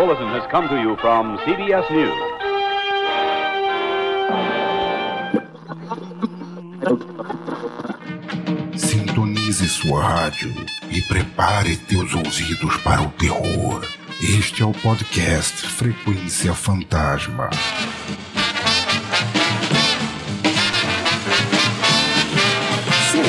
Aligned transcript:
bulletin 0.00 0.28
has 0.28 0.46
come 0.50 0.66
to 0.66 0.80
you 0.80 0.96
from 0.96 1.36
CBS 1.44 1.84
News. 1.90 2.18
Sintonize 8.80 9.68
sua 9.68 10.02
rádio 10.02 10.54
e 10.90 11.02
prepare 11.02 11.76
teus 11.76 12.14
ouvidos 12.14 12.78
para 12.78 13.02
o 13.02 13.10
terror. 13.10 13.84
Este 14.22 14.62
é 14.62 14.64
o 14.64 14.72
podcast 14.72 15.66
Frequência 15.66 16.54
Fantasma. 16.54 17.50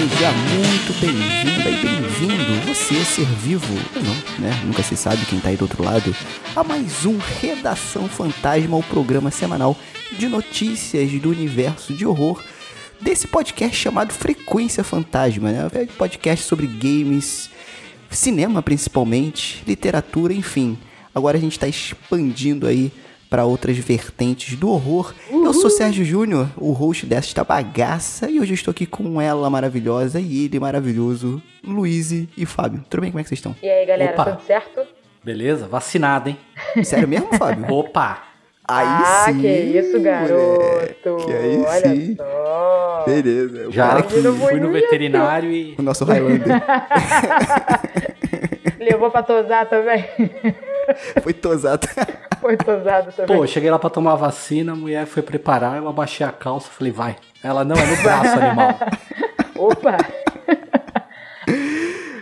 Seja 0.02 0.32
muito 0.32 1.00
bem-vinda 1.00 1.70
e 1.70 1.76
bem-vindo, 1.76 2.68
você 2.68 3.06
ser 3.06 3.26
vivo 3.26 3.72
ou 3.96 4.02
não, 4.02 4.16
né? 4.40 4.60
Nunca 4.66 4.82
se 4.82 4.98
sabe 4.98 5.24
quem 5.28 5.40
tá 5.40 5.50
aí 5.50 5.56
do 5.56 5.62
outro 5.62 5.84
lado, 5.84 6.16
a 6.56 6.64
mais 6.64 7.06
um 7.06 7.20
Redação 7.40 8.10
Fantasma, 8.10 8.76
o 8.78 8.82
programa 8.82 9.30
semanal 9.30 9.78
de 10.18 10.28
notícias 10.28 11.12
do 11.22 11.30
universo 11.30 11.94
de 11.94 12.04
horror 12.04 12.42
desse 13.00 13.28
podcast 13.28 13.78
chamado 13.78 14.12
Frequência 14.12 14.84
Fantasma, 14.84 15.52
né? 15.52 15.70
É 15.72 15.84
um 15.84 15.86
podcast 15.86 16.48
sobre 16.48 16.66
games, 16.66 17.52
cinema 18.10 18.64
principalmente, 18.64 19.62
literatura, 19.68 20.34
enfim. 20.34 20.80
Agora 21.14 21.38
a 21.38 21.42
gente 21.42 21.52
está 21.52 21.68
expandindo 21.68 22.66
aí 22.66 22.92
para 23.32 23.46
outras 23.46 23.78
vertentes 23.78 24.58
do 24.58 24.70
horror. 24.70 25.14
Eu 25.32 25.54
sou 25.54 25.70
Sérgio 25.70 26.04
Júnior, 26.04 26.50
o 26.58 26.74
host 26.74 27.06
desta 27.06 27.46
bagaça, 27.46 28.30
e 28.30 28.42
hoje 28.42 28.52
eu 28.52 28.56
estou 28.56 28.72
aqui 28.74 28.86
com 28.86 29.22
ela 29.22 29.50
maravilhosa 29.50 30.20
e 30.20 30.44
ele 30.44 30.60
maravilhoso, 30.60 31.42
Luiz 31.66 32.12
e 32.12 32.46
Fábio. 32.46 32.84
Tudo 32.90 33.00
bem? 33.00 33.10
Como 33.10 33.22
é 33.22 33.24
que 33.24 33.30
vocês 33.30 33.38
estão? 33.38 33.56
E 33.64 33.70
aí, 33.70 33.86
galera, 33.86 34.12
Opa. 34.12 34.26
tudo 34.32 34.42
certo? 34.46 34.82
Beleza? 35.24 35.66
Vacinado, 35.66 36.28
hein? 36.28 36.38
Sério 36.84 37.08
mesmo, 37.08 37.30
Fábio? 37.40 37.74
Opa! 37.74 38.22
Aí 38.68 38.86
ah, 38.86 39.26
sim. 39.28 39.40
que 39.40 39.48
isso, 39.48 40.02
garoto. 40.02 41.10
moleque, 41.10 41.34
aí 41.34 41.62
Olha 41.66 41.96
sim. 41.96 42.16
só. 42.18 43.04
Beleza. 43.06 43.68
O 43.70 43.72
Já 43.72 44.04
fui, 44.04 44.22
que- 44.22 44.32
fui 44.32 44.60
no 44.60 44.72
veterinário 44.72 45.50
e. 45.52 45.76
O 45.78 45.82
nosso 45.82 46.04
Highlander 46.06 46.48
Levou 48.80 49.10
pra 49.10 49.24
tosar 49.24 49.68
também? 49.68 50.06
foi 51.22 51.34
tosado. 51.34 51.88
Foi 52.42 52.58
tosado 52.58 53.12
também. 53.12 53.38
Pô, 53.38 53.44
eu 53.44 53.48
cheguei 53.48 53.70
lá 53.70 53.78
pra 53.78 53.88
tomar 53.88 54.14
a 54.14 54.16
vacina, 54.16 54.72
a 54.72 54.76
mulher 54.76 55.06
foi 55.06 55.22
preparar, 55.22 55.78
eu 55.78 55.88
abaixei 55.88 56.26
a 56.26 56.32
calça, 56.32 56.72
falei, 56.72 56.92
vai. 56.92 57.16
Ela, 57.44 57.64
não, 57.64 57.76
é 57.76 57.86
no 57.86 58.02
braço, 58.02 58.40
animal. 58.40 58.80
Opa! 59.56 59.98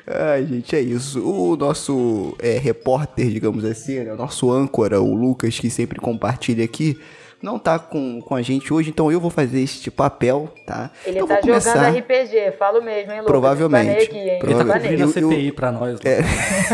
Ai, 0.05 0.45
gente, 0.45 0.75
é 0.75 0.81
isso. 0.81 1.25
O 1.25 1.55
nosso 1.55 2.35
é, 2.39 2.57
repórter, 2.57 3.29
digamos 3.29 3.63
assim, 3.63 3.99
né? 3.99 4.11
o 4.11 4.17
nosso 4.17 4.51
âncora, 4.51 4.99
o 4.99 5.15
Lucas, 5.15 5.57
que 5.57 5.69
sempre 5.69 6.01
compartilha 6.01 6.65
aqui, 6.65 6.99
não 7.41 7.57
tá 7.59 7.79
com, 7.79 8.21
com 8.21 8.35
a 8.35 8.41
gente 8.41 8.73
hoje, 8.73 8.89
então 8.89 9.11
eu 9.11 9.19
vou 9.19 9.29
fazer 9.29 9.59
este 9.61 9.89
papel, 9.89 10.53
tá? 10.65 10.89
Ele 11.05 11.17
então, 11.17 11.27
tá 11.27 11.35
vou 11.35 11.43
começar... 11.43 11.73
jogando 11.85 11.97
RPG, 11.99 12.51
falo 12.57 12.81
mesmo, 12.83 13.11
hein, 13.11 13.19
Lucas? 13.19 13.25
Provavelmente. 13.25 14.03
Aqui, 14.03 14.17
hein? 14.17 14.27
Ele 14.27 14.37
tá 14.39 14.39
Provavelmente. 14.39 14.81
cobrindo 14.81 15.03
a 15.03 15.05
Eu- 15.05 15.21
eu- 15.23 15.29
CPI 15.29 15.51
pra 15.51 15.71
nós. 15.71 15.99
É. 16.05 16.21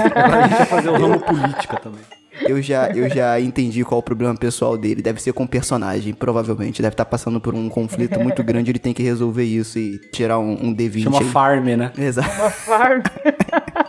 pra 0.09 0.47
gente 0.47 0.65
fazer 0.65 0.89
o 0.89 0.93
ramo 0.93 1.19
política 1.19 1.79
também. 1.79 2.01
Eu 2.41 2.61
já, 2.61 2.89
eu 2.89 3.09
já 3.09 3.39
entendi 3.39 3.83
qual 3.85 3.99
é 3.99 4.01
o 4.01 4.03
problema 4.03 4.35
pessoal 4.35 4.77
dele. 4.77 5.01
Deve 5.01 5.21
ser 5.21 5.31
com 5.31 5.43
o 5.45 5.47
personagem, 5.47 6.13
provavelmente. 6.13 6.81
Deve 6.81 6.93
estar 6.93 7.05
passando 7.05 7.39
por 7.39 7.55
um 7.55 7.69
conflito 7.69 8.19
muito 8.19 8.43
grande. 8.43 8.71
Ele 8.71 8.77
tem 8.79 8.93
que 8.93 9.01
resolver 9.01 9.43
isso 9.45 9.79
e 9.79 9.97
tirar 10.11 10.37
um, 10.37 10.51
um 10.51 10.75
D20. 10.75 11.03
Chama 11.03 11.19
aí. 11.19 11.25
Farm, 11.29 11.65
né? 11.65 11.91
Exato. 11.97 12.29
Uma 12.41 12.49
farm. 12.49 13.01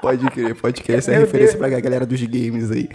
Pode 0.00 0.30
crer, 0.30 0.54
pode 0.54 0.82
crer. 0.82 0.98
Essa 0.98 1.12
é 1.12 1.18
referência 1.18 1.58
Deus. 1.58 1.70
pra 1.70 1.80
galera 1.80 2.06
dos 2.06 2.20
games 2.22 2.70
aí. 2.70 2.88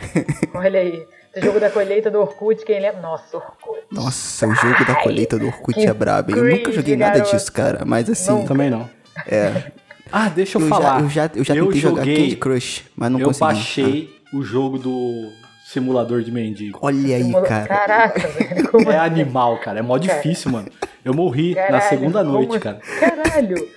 Olha 0.53 0.79
aí. 0.79 1.05
Esse 1.35 1.45
jogo 1.45 1.59
da 1.59 1.69
colheita 1.69 2.09
do 2.09 2.19
Orkut, 2.19 2.65
quem 2.65 2.79
lembra? 2.79 3.01
Nossa, 3.01 3.37
Orkut. 3.37 3.81
Nossa, 3.91 4.47
o 4.47 4.55
jogo 4.55 4.85
da 4.85 4.95
colheita 4.95 5.37
do 5.37 5.47
Orkut 5.47 5.79
é 5.79 5.93
brabo. 5.93 6.31
Eu 6.31 6.43
nunca 6.43 6.71
joguei 6.71 6.95
nada 6.95 7.19
garoto. 7.19 7.35
disso, 7.35 7.51
cara. 7.51 7.85
Mas 7.85 8.09
assim, 8.09 8.31
Não. 8.31 8.45
Também 8.45 8.69
não. 8.69 8.89
é. 9.27 9.71
Ah, 10.11 10.29
deixa 10.29 10.57
eu, 10.57 10.61
Eu 10.61 10.67
falar. 10.69 10.99
já, 10.99 11.03
eu 11.03 11.09
já, 11.09 11.31
eu 11.35 11.43
já 11.43 11.53
tentei 11.53 11.79
jogar 11.81 11.97
joguei, 12.01 12.15
Candy 12.17 12.35
Crush, 12.37 12.83
mas 12.95 13.11
não 13.11 13.19
eu 13.19 13.27
consegui. 13.27 13.45
baixei 13.53 14.09
o 14.33 14.41
jogo 14.41 14.77
do 14.79 15.29
simulador 15.71 16.21
de 16.21 16.31
mendigo. 16.31 16.79
Olha 16.81 17.15
aí, 17.15 17.23
Simula- 17.23 17.45
cara. 17.47 17.67
Caraca, 17.67 18.27
velho. 18.27 18.69
Como 18.71 18.89
É 18.91 18.97
assim? 18.97 19.05
animal, 19.21 19.59
cara. 19.59 19.79
É 19.79 19.81
mó 19.81 19.97
difícil, 19.97 20.51
mano. 20.51 20.67
Eu 21.03 21.13
morri 21.13 21.55
na 21.55 21.61
Caralho, 21.63 21.89
segunda 21.89 22.19
como- 22.19 22.31
noite, 22.33 22.59
cara. 22.59 22.79
Caralho. 22.99 23.55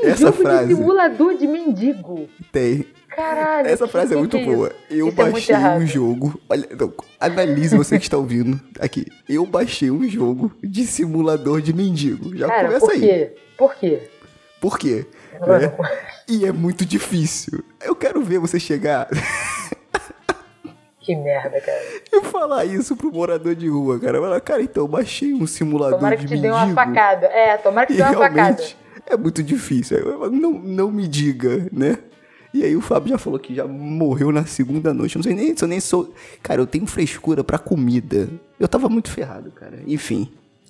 Tem 0.00 0.10
Essa 0.10 0.26
jogo 0.26 0.42
frase. 0.42 0.68
de 0.68 0.74
simulador 0.74 1.34
de 1.36 1.46
mendigo. 1.46 2.28
Tem. 2.52 2.86
Caralho. 3.08 3.68
Essa 3.68 3.88
frase 3.88 4.08
é 4.12 4.14
que 4.14 4.18
muito 4.18 4.36
que 4.38 4.44
boa. 4.44 4.68
isso? 4.68 4.76
Eu 4.90 5.08
Isso 5.08 5.20
é 5.22 5.30
baixei 5.30 5.54
errado. 5.54 5.80
um 5.82 5.86
jogo. 5.86 6.40
Olha, 6.48 6.68
não, 6.78 6.92
analise 7.18 7.76
você 7.76 7.98
que 7.98 8.04
está 8.04 8.18
ouvindo 8.18 8.60
aqui. 8.78 9.06
Eu 9.28 9.46
baixei 9.46 9.90
um 9.90 10.06
jogo 10.08 10.52
de 10.62 10.86
simulador 10.86 11.60
de 11.62 11.72
mendigo. 11.72 12.36
Já 12.36 12.46
Cara, 12.46 12.66
começa 12.68 12.86
por 12.86 12.92
aí. 12.94 13.00
quê? 13.00 13.34
Por 13.56 13.74
quê? 13.74 14.02
Por 14.60 14.78
quê? 14.78 15.06
Né? 15.32 15.72
E 16.28 16.44
é 16.44 16.52
muito 16.52 16.84
difícil. 16.84 17.64
Eu 17.82 17.94
quero 17.96 18.20
ver 18.22 18.38
você 18.38 18.60
chegar 18.60 19.08
Que 21.06 21.14
merda, 21.14 21.60
cara. 21.60 21.80
e 22.12 22.20
falar 22.24 22.64
isso 22.64 22.96
pro 22.96 23.12
morador 23.12 23.54
de 23.54 23.68
rua, 23.68 24.00
cara. 24.00 24.20
Falar, 24.20 24.40
cara, 24.40 24.60
então 24.62 24.88
baixei 24.88 25.32
um 25.32 25.46
simulador 25.46 25.98
Tomara 25.98 26.16
de 26.16 26.22
que 26.22 26.28
te 26.28 26.34
mendigo. 26.34 26.52
dê 26.52 26.60
uma 26.60 26.74
facada. 26.74 27.26
É, 27.26 27.56
tomara 27.58 27.86
que 27.86 27.92
te 27.92 27.96
dê 27.98 28.02
uma 28.02 28.12
facada. 28.14 28.62
é 29.06 29.16
muito 29.16 29.40
difícil. 29.40 30.30
Não, 30.32 30.50
não 30.52 30.90
me 30.90 31.06
diga, 31.06 31.68
né? 31.72 31.98
E 32.52 32.64
aí 32.64 32.74
o 32.74 32.80
Fábio 32.80 33.10
já 33.10 33.18
falou 33.18 33.38
que 33.38 33.54
já 33.54 33.66
morreu 33.68 34.32
na 34.32 34.46
segunda 34.46 34.92
noite. 34.92 35.14
Eu 35.14 35.18
não 35.20 35.22
sei 35.22 35.34
nem 35.34 35.56
se 35.56 35.62
eu 35.62 35.68
nem 35.68 35.78
sou. 35.78 36.12
Cara, 36.42 36.60
eu 36.60 36.66
tenho 36.66 36.86
frescura 36.86 37.44
pra 37.44 37.58
comida. 37.58 38.28
Eu 38.58 38.66
tava 38.66 38.88
muito 38.88 39.10
ferrado, 39.10 39.52
cara. 39.52 39.78
Enfim. 39.86 40.28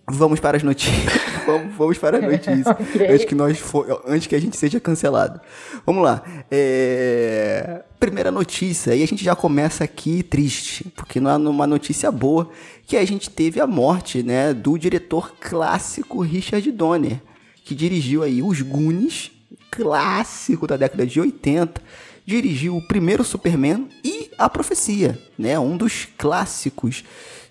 Vamos 0.09 0.39
para 0.39 0.57
as 0.57 0.63
notícias. 0.63 1.13
vamos, 1.47 1.75
vamos 1.75 1.99
para 1.99 2.19
as 2.19 2.25
notícias. 2.25 2.67
Ok. 2.77 3.09
Antes 3.09 3.25
que 3.25 3.35
nós 3.35 3.59
for, 3.59 4.03
antes 4.07 4.27
que 4.27 4.35
a 4.35 4.41
gente 4.41 4.57
seja 4.57 4.79
cancelado. 4.79 5.41
Vamos 5.85 6.03
lá. 6.03 6.23
É, 6.51 7.83
Primeira 7.99 8.31
notícia, 8.31 8.95
e 8.95 9.03
a 9.03 9.07
gente 9.07 9.25
já 9.25 9.35
começa 9.35 9.83
aqui 9.83 10.23
triste, 10.23 10.85
porque 10.95 11.19
não 11.19 11.31
é 11.31 11.37
uma 11.37 11.67
notícia 11.67 12.13
boa, 12.13 12.51
que 12.87 12.95
a 12.95 13.05
gente 13.07 13.31
teve 13.31 13.59
a 13.59 13.67
morte, 13.67 14.23
né, 14.23 14.53
do 14.53 14.77
diretor 14.77 15.33
clássico 15.41 16.21
Richard 16.21 16.71
Donner, 16.73 17.23
que 17.65 17.75
dirigiu 17.75 18.23
aí 18.23 18.43
os 18.43 18.61
Goonies, 18.61 19.33
clássico 19.71 20.67
da 20.67 20.77
década 20.77 21.07
de 21.07 21.19
80, 21.19 21.81
dirigiu 22.27 22.77
o 22.77 22.87
primeiro 22.87 23.25
Superman 23.25 23.89
e 24.05 24.31
A 24.39 24.49
Profecia, 24.49 25.19
né, 25.39 25.59
um 25.59 25.77
dos 25.77 26.07
clássicos 26.19 27.03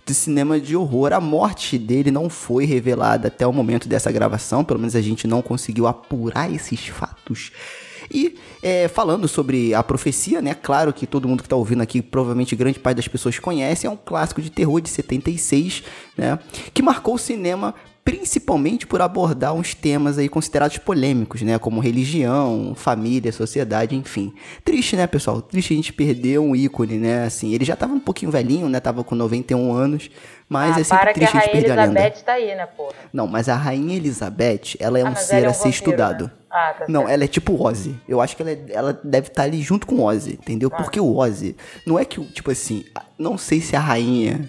de 0.05 0.13
cinema 0.13 0.59
de 0.59 0.75
horror. 0.75 1.13
A 1.13 1.19
morte 1.19 1.77
dele 1.77 2.11
não 2.11 2.29
foi 2.29 2.65
revelada 2.65 3.27
até 3.27 3.45
o 3.47 3.51
momento 3.51 3.89
dessa 3.89 4.11
gravação, 4.11 4.63
pelo 4.63 4.79
menos 4.79 4.95
a 4.95 5.01
gente 5.01 5.27
não 5.27 5.41
conseguiu 5.41 5.87
apurar 5.87 6.51
esses 6.53 6.87
fatos. 6.87 7.51
E 8.11 8.37
é, 8.61 8.87
falando 8.87 9.27
sobre 9.27 9.73
a 9.73 9.81
profecia, 9.81 10.41
né? 10.41 10.53
Claro 10.53 10.93
que 10.93 11.07
todo 11.07 11.27
mundo 11.27 11.41
que 11.41 11.47
está 11.47 11.55
ouvindo 11.55 11.81
aqui, 11.81 12.01
provavelmente 12.01 12.55
grande 12.55 12.79
parte 12.79 12.97
das 12.97 13.07
pessoas 13.07 13.39
conhece, 13.39 13.87
é 13.87 13.89
um 13.89 13.97
clássico 13.97 14.41
de 14.41 14.51
terror 14.51 14.79
de 14.79 14.89
76, 14.89 15.83
né? 16.15 16.37
Que 16.73 16.83
marcou 16.83 17.15
o 17.15 17.19
cinema 17.19 17.73
principalmente 18.05 18.85
por 18.85 19.01
abordar 19.01 19.53
uns 19.55 19.73
temas 19.73 20.19
aí 20.19 20.29
considerados 20.29 20.77
polêmicos, 20.77 21.41
né? 21.41 21.57
Como 21.57 21.81
religião, 21.81 22.73
família, 22.75 23.31
sociedade, 23.31 23.95
enfim. 23.95 24.31
Triste, 24.63 24.95
né, 24.95 25.07
pessoal? 25.07 25.41
Triste 25.41 25.73
a 25.73 25.75
gente 25.75 25.91
perder 25.91 26.39
um 26.39 26.55
ícone, 26.55 26.99
né? 26.99 27.23
Assim, 27.25 27.53
ele 27.53 27.65
já 27.65 27.75
tava 27.75 27.93
um 27.93 27.99
pouquinho 27.99 28.31
velhinho, 28.31 28.69
né? 28.69 28.79
Tava 28.79 29.03
com 29.03 29.15
91 29.15 29.73
anos, 29.73 30.11
mas 30.47 30.77
ah, 30.77 30.79
é 30.81 30.83
sempre 30.83 31.09
a 31.09 31.13
triste 31.13 31.35
a 31.35 31.39
gente 31.41 31.51
perder 31.51 31.71
a 31.71 31.85
lenda. 31.85 31.99
Elizabeth 31.99 32.23
tá 32.23 32.33
aí, 32.33 32.55
né, 32.55 32.65
porra? 32.67 32.93
Não, 33.11 33.25
mas 33.25 33.49
a 33.49 33.55
Rainha 33.55 33.95
Elizabeth, 33.95 34.75
ela 34.79 34.99
é 34.99 35.01
Ah, 35.01 35.09
um 35.09 35.15
ser 35.15 35.43
é 35.43 35.47
um 35.47 35.49
a 35.49 35.53
ser 35.53 35.57
vampiro, 35.63 35.69
estudado. 35.75 36.23
né? 36.25 36.31
Ah, 36.51 36.75
tá 36.77 36.85
Não, 36.87 37.01
certo. 37.01 37.11
ela 37.13 37.23
é 37.23 37.27
tipo 37.27 37.61
Ozzy. 37.67 37.95
Eu 38.07 38.21
acho 38.21 38.35
que 38.35 38.41
ela, 38.43 38.51
é- 38.51 38.65
ela 38.69 38.99
deve 39.03 39.27
estar 39.29 39.43
ali 39.43 39.61
junto 39.63 39.87
com 39.87 39.95
o 39.95 40.03
Ozzy, 40.03 40.33
entendeu? 40.33 40.69
Ah. 40.71 40.77
Porque 40.77 40.99
o 40.99 41.17
Ozzy, 41.17 41.55
não 41.87 41.97
é 41.97 42.05
que, 42.05 42.23
tipo 42.27 42.51
assim, 42.51 42.85
não 43.17 43.35
sei 43.37 43.59
se 43.59 43.75
a 43.75 43.79
rainha 43.79 44.47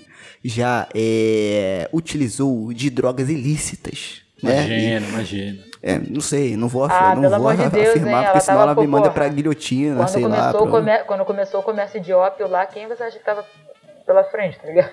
já 0.48 0.87
é, 0.94 1.88
utilizou 1.93 2.72
de 2.72 2.88
drogas 2.90 3.28
ilícitas, 3.28 4.22
né? 4.43 4.66
Imagina, 4.66 5.06
imagina. 5.08 5.58
E- 5.62 5.76
é, 5.82 5.98
não 5.98 6.20
sei, 6.20 6.56
não 6.56 6.66
vou, 6.69 6.84
Ah, 6.84 7.14
não 7.14 7.28
vou 7.38 7.52
de 7.54 7.69
Deus, 7.70 7.88
afirmar, 7.90 8.10
hein? 8.10 8.16
porque 8.25 8.31
Ela 8.31 8.40
senão 8.40 8.60
ela 8.62 8.75
me 8.75 8.87
manda 8.87 9.10
pra 9.10 9.28
guilhotina, 9.28 9.96
Quando 9.96 10.08
sei 10.08 10.22
lá. 10.26 10.37
começou, 10.52 10.60
o 10.60 10.70
pra- 10.70 10.81
come- 10.81 11.04
quando 11.06 11.25
começou 11.25 11.60
o 11.60 11.62
comércio 11.62 12.00
de 12.00 12.12
ópio 12.12 12.48
lá, 12.48 12.66
quem 12.66 12.88
você 12.88 13.02
acha 13.04 13.19
que 13.19 13.25
tava 13.25 13.44
pela 14.04 14.25
frente, 14.25 14.58
tá 14.58 14.66
ligado? 14.69 14.90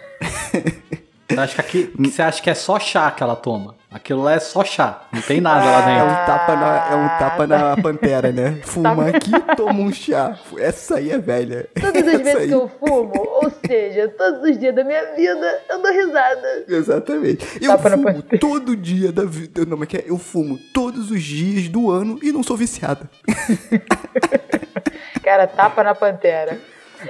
Você 1.29 1.39
acha 1.39 1.55
que, 1.55 1.61
aqui, 1.61 1.87
que 1.87 2.09
você 2.11 2.21
acha 2.21 2.41
que 2.43 2.49
é 2.49 2.53
só 2.53 2.79
chá 2.79 3.09
que 3.09 3.23
ela 3.23 3.35
toma? 3.35 3.75
Aquilo 3.93 4.23
lá 4.23 4.33
é 4.33 4.39
só 4.39 4.63
chá. 4.63 5.03
Não 5.11 5.21
tem 5.21 5.39
nada 5.39 5.63
lá 5.65 5.81
É 5.81 5.85
dentro. 5.93 6.11
um 6.11 6.25
tapa 6.25 6.55
na, 6.55 6.91
é 6.91 6.95
um 6.95 7.07
tapa 7.19 7.47
na 7.47 7.77
pantera, 7.81 8.31
né? 8.31 8.59
Fuma 8.63 9.07
aqui, 9.09 9.31
toma 9.55 9.79
um 9.81 9.91
chá. 9.93 10.37
Essa 10.57 10.95
aí 10.95 11.11
é 11.11 11.17
velha. 11.19 11.67
Todas 11.79 12.01
as 12.07 12.13
Essa 12.15 12.23
vezes 12.23 12.35
aí. 12.41 12.47
que 12.47 12.53
eu 12.53 12.67
fumo, 12.79 13.13
ou 13.15 13.51
seja, 13.65 14.07
todos 14.09 14.49
os 14.49 14.57
dias 14.57 14.73
da 14.75 14.83
minha 14.83 15.15
vida, 15.15 15.61
eu 15.69 15.81
dou 15.81 15.91
risada. 15.91 16.65
Exatamente. 16.67 17.45
Eu 17.61 17.67
Tapa 17.77 17.89
fumo 17.91 18.21
todo 18.39 18.75
dia 18.75 19.11
da 19.11 19.23
vida. 19.25 19.65
Não, 19.65 19.77
mas 19.77 19.87
que 19.87 19.97
é? 19.97 20.03
Eu 20.07 20.17
fumo 20.17 20.57
todos 20.73 21.11
os 21.11 21.21
dias 21.23 21.67
do 21.69 21.91
ano 21.91 22.17
e 22.23 22.31
não 22.31 22.41
sou 22.41 22.57
viciada. 22.57 23.09
Cara, 25.23 25.47
tapa 25.47 25.83
na 25.83 25.95
pantera. 25.95 26.57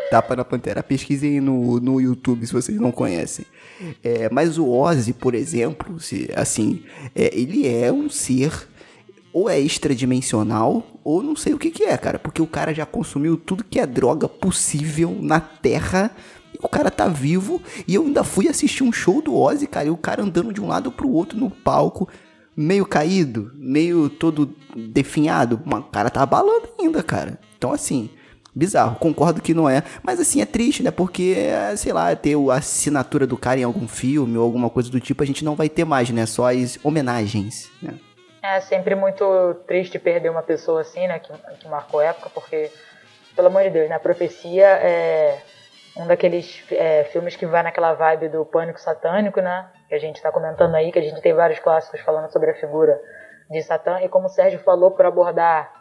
Tapa 0.09 0.35
na 0.35 0.45
Pantera. 0.45 0.83
Pesquisem 0.83 1.39
no, 1.39 1.79
no 1.79 1.99
YouTube 1.99 2.45
se 2.45 2.53
vocês 2.53 2.79
não 2.79 2.91
conhecem. 2.91 3.45
É, 4.03 4.29
mas 4.31 4.57
o 4.57 4.69
Ozzy, 4.69 5.13
por 5.13 5.33
exemplo, 5.33 5.99
se, 5.99 6.29
assim, 6.35 6.83
é, 7.15 7.37
ele 7.37 7.67
é 7.67 7.91
um 7.91 8.09
ser 8.09 8.67
ou 9.31 9.49
é 9.49 9.59
extradimensional 9.59 10.85
ou 11.03 11.23
não 11.23 11.35
sei 11.35 11.53
o 11.53 11.57
que 11.57 11.71
que 11.71 11.83
é, 11.83 11.97
cara. 11.97 12.19
Porque 12.19 12.41
o 12.41 12.47
cara 12.47 12.73
já 12.73 12.85
consumiu 12.85 13.37
tudo 13.37 13.63
que 13.63 13.79
é 13.79 13.85
droga 13.85 14.27
possível 14.27 15.17
na 15.19 15.39
Terra 15.39 16.11
o 16.63 16.69
cara 16.69 16.89
tá 16.89 17.07
vivo. 17.07 17.61
E 17.87 17.95
eu 17.95 18.03
ainda 18.03 18.23
fui 18.23 18.47
assistir 18.47 18.83
um 18.83 18.91
show 18.91 19.21
do 19.21 19.35
Ozzy, 19.35 19.67
cara, 19.67 19.87
e 19.87 19.91
o 19.91 19.97
cara 19.97 20.23
andando 20.23 20.53
de 20.53 20.61
um 20.61 20.67
lado 20.67 20.91
pro 20.91 21.09
outro 21.09 21.37
no 21.37 21.49
palco, 21.49 22.07
meio 22.55 22.85
caído, 22.85 23.51
meio 23.55 24.09
todo 24.09 24.55
definhado. 24.75 25.61
O 25.65 25.83
cara 25.83 26.09
tá 26.09 26.21
abalando 26.21 26.69
ainda, 26.79 27.03
cara. 27.03 27.39
Então, 27.57 27.71
assim, 27.71 28.09
bizarro. 28.53 28.95
Concordo 28.97 29.41
que 29.41 29.53
não 29.53 29.69
é. 29.69 29.83
Mas, 30.01 30.19
assim, 30.19 30.41
é 30.41 30.45
triste, 30.45 30.83
né? 30.83 30.91
Porque, 30.91 31.47
sei 31.77 31.93
lá, 31.93 32.15
ter 32.15 32.35
a 32.35 32.55
assinatura 32.55 33.25
do 33.25 33.37
cara 33.37 33.59
em 33.59 33.63
algum 33.63 33.87
filme 33.87 34.37
ou 34.37 34.43
alguma 34.43 34.69
coisa 34.69 34.89
do 34.89 34.99
tipo, 34.99 35.23
a 35.23 35.25
gente 35.25 35.43
não 35.43 35.55
vai 35.55 35.69
ter 35.69 35.85
mais, 35.85 36.09
né? 36.09 36.25
Só 36.25 36.51
as 36.51 36.77
homenagens, 36.83 37.71
né? 37.81 37.93
É 38.41 38.59
sempre 38.59 38.93
muito 38.93 39.55
triste 39.65 39.97
perder 39.97 40.29
uma 40.29 40.43
pessoa 40.43 40.81
assim, 40.81 41.07
né? 41.07 41.19
Que, 41.19 41.31
que 41.59 41.67
marcou 41.67 42.01
época, 42.01 42.29
porque, 42.29 42.69
pelo 43.35 43.47
amor 43.47 43.63
de 43.63 43.69
Deus, 43.69 43.89
né? 43.89 43.95
A 43.95 43.99
profecia 43.99 44.65
é 44.65 45.41
um 45.95 46.07
daqueles 46.07 46.61
é, 46.71 47.03
filmes 47.05 47.35
que 47.35 47.45
vai 47.45 47.63
naquela 47.63 47.93
vibe 47.93 48.29
do 48.29 48.45
pânico 48.45 48.79
satânico, 48.79 49.39
né? 49.39 49.67
Que 49.87 49.95
a 49.95 49.99
gente 49.99 50.17
está 50.17 50.31
comentando 50.31 50.75
aí, 50.75 50.91
que 50.91 50.99
a 50.99 51.01
gente 51.03 51.21
tem 51.21 51.33
vários 51.33 51.59
clássicos 51.59 52.01
falando 52.01 52.31
sobre 52.31 52.51
a 52.51 52.55
figura 52.55 52.99
de 53.49 53.61
Satã. 53.61 54.01
E 54.01 54.09
como 54.09 54.25
o 54.25 54.29
Sérgio 54.29 54.59
falou, 54.59 54.91
por 54.91 55.05
abordar 55.05 55.71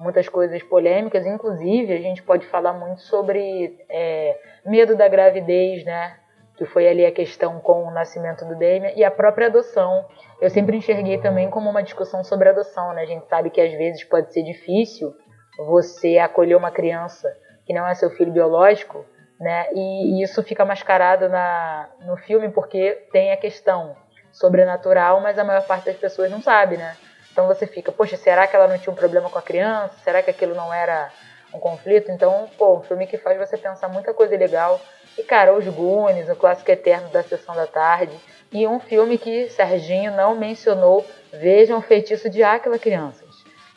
muitas 0.00 0.28
coisas 0.28 0.62
polêmicas, 0.62 1.26
inclusive 1.26 1.92
a 1.92 2.00
gente 2.00 2.22
pode 2.22 2.46
falar 2.46 2.72
muito 2.72 3.02
sobre 3.02 3.78
é, 3.88 4.36
medo 4.64 4.96
da 4.96 5.06
gravidez, 5.06 5.84
né? 5.84 6.16
Que 6.56 6.64
foi 6.64 6.88
ali 6.88 7.04
a 7.04 7.12
questão 7.12 7.60
com 7.60 7.84
o 7.84 7.90
nascimento 7.90 8.44
do 8.46 8.54
Damien 8.54 8.92
e 8.96 9.04
a 9.04 9.10
própria 9.10 9.46
adoção. 9.46 10.06
Eu 10.40 10.48
sempre 10.50 10.76
enxerguei 10.76 11.18
também 11.18 11.50
como 11.50 11.68
uma 11.68 11.82
discussão 11.82 12.24
sobre 12.24 12.48
adoção, 12.48 12.94
né? 12.94 13.02
A 13.02 13.06
gente 13.06 13.28
sabe 13.28 13.50
que 13.50 13.60
às 13.60 13.72
vezes 13.72 14.02
pode 14.04 14.32
ser 14.32 14.42
difícil 14.42 15.12
você 15.58 16.16
acolher 16.18 16.56
uma 16.56 16.70
criança 16.70 17.30
que 17.66 17.74
não 17.74 17.86
é 17.86 17.94
seu 17.94 18.10
filho 18.10 18.32
biológico, 18.32 19.04
né? 19.38 19.68
E, 19.74 20.22
isso 20.22 20.42
fica 20.42 20.64
mascarado 20.64 21.28
na, 21.28 21.88
no 22.06 22.16
filme 22.16 22.48
porque 22.50 23.06
tem 23.12 23.32
a 23.32 23.36
questão 23.36 23.94
sobrenatural, 24.32 25.20
mas 25.20 25.38
a 25.38 25.44
maior 25.44 25.66
parte 25.66 25.86
das 25.86 25.96
pessoas 25.96 26.30
não 26.30 26.40
sabe, 26.40 26.78
né? 26.78 26.96
Então 27.32 27.46
você 27.46 27.66
fica, 27.66 27.92
poxa, 27.92 28.16
será 28.16 28.46
que 28.46 28.56
ela 28.56 28.66
não 28.66 28.78
tinha 28.78 28.92
um 28.92 28.96
problema 28.96 29.30
com 29.30 29.38
a 29.38 29.42
criança? 29.42 29.94
Será 30.02 30.22
que 30.22 30.30
aquilo 30.30 30.54
não 30.54 30.72
era 30.72 31.10
um 31.54 31.58
conflito? 31.58 32.10
Então, 32.10 32.48
pô, 32.58 32.78
um 32.78 32.82
filme 32.82 33.06
que 33.06 33.18
faz 33.18 33.38
você 33.38 33.56
pensar 33.56 33.88
muita 33.88 34.12
coisa 34.12 34.36
legal. 34.36 34.80
E, 35.16 35.22
cara, 35.22 35.54
Os 35.54 35.66
Goonies, 35.66 36.28
o 36.28 36.36
clássico 36.36 36.70
eterno 36.70 37.08
da 37.10 37.22
Sessão 37.22 37.54
da 37.54 37.66
Tarde. 37.66 38.16
E 38.52 38.66
um 38.66 38.80
filme 38.80 39.16
que 39.16 39.48
Serginho 39.48 40.12
não 40.16 40.34
mencionou, 40.34 41.06
vejam 41.32 41.78
o 41.78 41.82
Feitiço 41.82 42.28
de 42.28 42.42
Áquila, 42.42 42.78
crianças. 42.78 43.28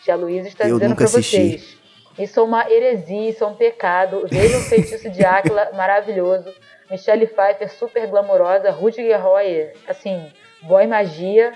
Tia 0.04 0.16
Luísa 0.16 0.48
está 0.48 0.68
Eu 0.68 0.78
dizendo 0.78 0.96
para 0.96 1.08
vocês. 1.08 1.78
Isso 2.18 2.40
é 2.40 2.44
uma 2.44 2.70
heresia, 2.70 3.30
isso 3.30 3.44
é 3.44 3.48
um 3.48 3.56
pecado. 3.56 4.28
Vejam 4.30 4.60
o 4.60 4.64
Feitiço 4.64 5.10
de 5.10 5.24
Áquila, 5.26 5.72
maravilhoso. 5.74 6.54
Michelle 6.90 7.26
Pfeiffer, 7.26 7.72
super 7.72 8.08
glamourosa. 8.08 8.70
Rudiger 8.72 9.22
Roy, 9.22 9.72
assim, 9.88 10.32
boy 10.62 10.86
magia. 10.86 11.54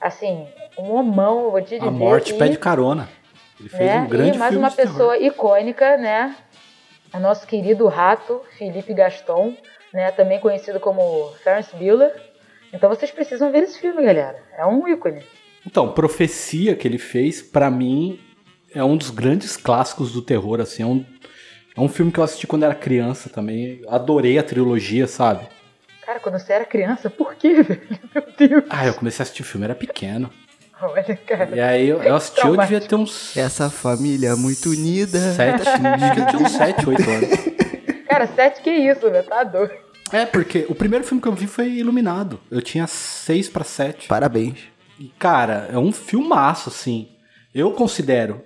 Assim, 0.00 0.46
um 0.78 0.92
homão, 0.92 1.44
eu 1.44 1.50
vou 1.52 1.62
te 1.62 1.70
dizer. 1.76 1.86
A 1.88 1.90
morte 1.90 2.34
E- 2.34 2.38
pede 2.38 2.58
carona. 2.58 3.08
Ele 3.58 3.68
fez 3.70 3.90
né? 3.90 4.00
um 4.00 4.06
grande 4.08 4.36
e 4.36 4.38
mais 4.38 4.54
uma 4.54 4.68
de 4.68 4.76
terror. 4.76 4.92
pessoa 4.92 5.18
icônica, 5.18 5.96
né? 5.96 6.36
O 7.14 7.18
nosso 7.18 7.46
querido 7.46 7.86
rato, 7.88 8.42
Felipe 8.58 8.92
Gaston, 8.92 9.54
né? 9.94 10.10
Também 10.10 10.38
conhecido 10.38 10.78
como 10.78 11.30
Ferris 11.42 11.68
Bueller. 11.72 12.12
Então 12.72 12.90
vocês 12.90 13.10
precisam 13.10 13.50
ver 13.50 13.62
esse 13.62 13.78
filme, 13.80 14.02
galera. 14.04 14.36
É 14.58 14.66
um 14.66 14.86
ícone. 14.86 15.22
Então, 15.66 15.92
Profecia 15.92 16.76
que 16.76 16.86
ele 16.86 16.98
fez, 16.98 17.40
pra 17.40 17.70
mim, 17.70 18.20
é 18.74 18.84
um 18.84 18.96
dos 18.96 19.10
grandes 19.10 19.56
clássicos 19.56 20.12
do 20.12 20.20
terror, 20.20 20.60
assim. 20.60 20.82
É 20.82 20.86
um, 20.86 21.04
é 21.76 21.80
um 21.80 21.88
filme 21.88 22.12
que 22.12 22.20
eu 22.20 22.24
assisti 22.24 22.46
quando 22.46 22.64
era 22.64 22.74
criança 22.74 23.30
também. 23.30 23.80
Adorei 23.88 24.38
a 24.38 24.42
trilogia, 24.42 25.06
sabe? 25.06 25.48
Cara, 26.06 26.20
quando 26.20 26.38
você 26.38 26.52
era 26.52 26.64
criança, 26.64 27.10
por 27.10 27.34
quê, 27.34 27.60
velho? 27.64 27.82
Meu 28.14 28.24
Deus. 28.38 28.64
Ah, 28.70 28.86
eu 28.86 28.94
comecei 28.94 29.22
a 29.22 29.24
assistir 29.24 29.42
o 29.42 29.44
filme, 29.44 29.64
era 29.64 29.74
pequeno. 29.74 30.30
Olha, 30.80 31.16
cara. 31.26 31.56
E 31.56 31.60
aí 31.60 31.88
eu, 31.88 32.00
eu 32.02 32.14
assisti, 32.14 32.46
eu 32.46 32.56
devia 32.56 32.80
ter 32.80 32.94
uns. 32.94 33.36
Essa 33.36 33.68
família 33.68 34.28
é 34.28 34.34
muito 34.36 34.70
unida. 34.70 35.18
Sete, 35.18 35.66
acho 35.66 36.14
que 36.14 36.20
eu 36.20 36.26
tinha 36.26 36.42
uns 36.42 36.52
7, 36.52 36.88
8 36.88 37.10
anos. 37.10 37.28
Cara, 38.06 38.26
sete 38.28 38.62
que 38.62 38.70
isso, 38.70 39.10
velho? 39.10 39.26
Tá 39.26 39.42
doido. 39.42 39.74
É, 40.12 40.24
porque 40.24 40.64
o 40.70 40.74
primeiro 40.74 41.04
filme 41.04 41.20
que 41.20 41.28
eu 41.28 41.32
vi 41.34 41.46
foi 41.46 41.68
Iluminado. 41.68 42.40
Eu 42.50 42.62
tinha 42.62 42.86
6 42.86 43.48
pra 43.48 43.64
7. 43.64 44.06
Parabéns. 44.06 44.58
E, 44.98 45.08
cara, 45.18 45.68
é 45.72 45.76
um 45.76 45.92
filmaço, 45.92 46.68
assim. 46.70 47.08
Eu 47.54 47.72
considero. 47.72 48.42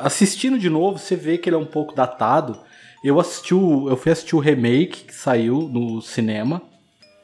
Assistindo 0.00 0.58
de 0.58 0.68
novo, 0.68 0.98
você 0.98 1.16
vê 1.16 1.38
que 1.38 1.48
ele 1.48 1.56
é 1.56 1.58
um 1.58 1.64
pouco 1.64 1.94
datado. 1.94 2.58
Eu 3.04 3.18
assisti 3.18 3.54
o, 3.54 3.88
Eu 3.88 3.96
fui 3.96 4.12
assistir 4.12 4.36
o 4.36 4.40
remake 4.40 5.04
que 5.04 5.14
saiu 5.14 5.60
no 5.72 6.02
cinema, 6.02 6.60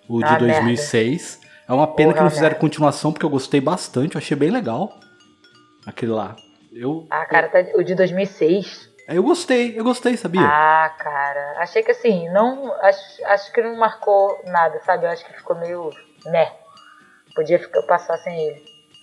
o 0.09 0.19
de 0.19 0.25
Ah, 0.25 0.39
2006. 0.39 1.41
É 1.69 1.73
uma 1.73 1.87
pena 1.87 2.15
que 2.15 2.21
não 2.21 2.31
fizeram 2.31 2.49
merda. 2.49 2.61
continuação, 2.61 3.13
porque 3.13 3.27
eu 3.27 3.31
gostei 3.31 3.61
bastante, 3.61 4.15
eu 4.15 4.19
achei 4.19 4.37
bem 4.37 4.51
legal. 4.51 4.99
Aquele 5.87 6.13
lá. 6.13 6.35
Eu, 6.73 7.07
Ah, 7.11 7.25
cara, 7.27 7.49
tá... 7.49 7.59
o 7.77 7.83
de 7.83 7.95
2006. 7.95 8.89
eu 9.09 9.23
gostei, 9.23 9.79
eu 9.79 9.85
gostei, 9.85 10.17
sabia? 10.17 10.41
Ah, 10.43 10.95
cara. 10.99 11.57
Achei 11.59 11.83
que 11.83 11.91
assim, 11.91 12.29
não. 12.31 12.73
Acho, 12.83 13.25
acho 13.27 13.53
que 13.53 13.63
não 13.63 13.77
marcou 13.77 14.39
nada, 14.47 14.81
sabe? 14.85 15.05
Eu 15.07 15.11
acho 15.11 15.25
que 15.27 15.33
ficou 15.37 15.57
meio. 15.59 15.91
né. 16.27 16.51
Podia 17.35 17.59
ficar, 17.59 17.83
passar 17.83 18.17
sem 18.19 18.37
ele. 18.49 18.63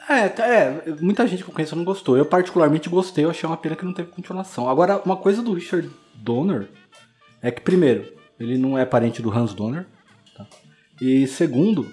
É, 0.10 0.28
tá- 0.30 0.46
é, 0.46 0.82
muita 1.02 1.26
gente 1.26 1.44
que 1.44 1.50
eu 1.50 1.54
conheço 1.54 1.76
não 1.76 1.84
gostou. 1.84 2.18
Eu 2.18 2.26
particularmente 2.26 2.90
gostei, 2.90 3.26
eu 3.26 3.30
achei 3.30 3.48
uma 3.48 3.58
pena 3.58 3.76
que 3.76 3.86
não 3.86 3.94
teve 3.94 4.12
continuação. 4.12 4.70
Agora, 4.70 5.02
uma 5.06 5.16
coisa 5.18 5.42
do 5.42 5.54
Richard 5.54 5.90
Donner 6.14 6.68
é 7.42 7.50
que, 7.50 7.62
primeiro, 7.62 8.14
ele 8.40 8.58
não 8.58 8.78
é 8.78 8.86
parente 8.86 9.22
do 9.22 9.32
Hans 9.32 9.54
Donner. 9.54 9.88
E 11.02 11.28
segundo, 11.28 11.92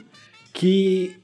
que, 0.53 1.17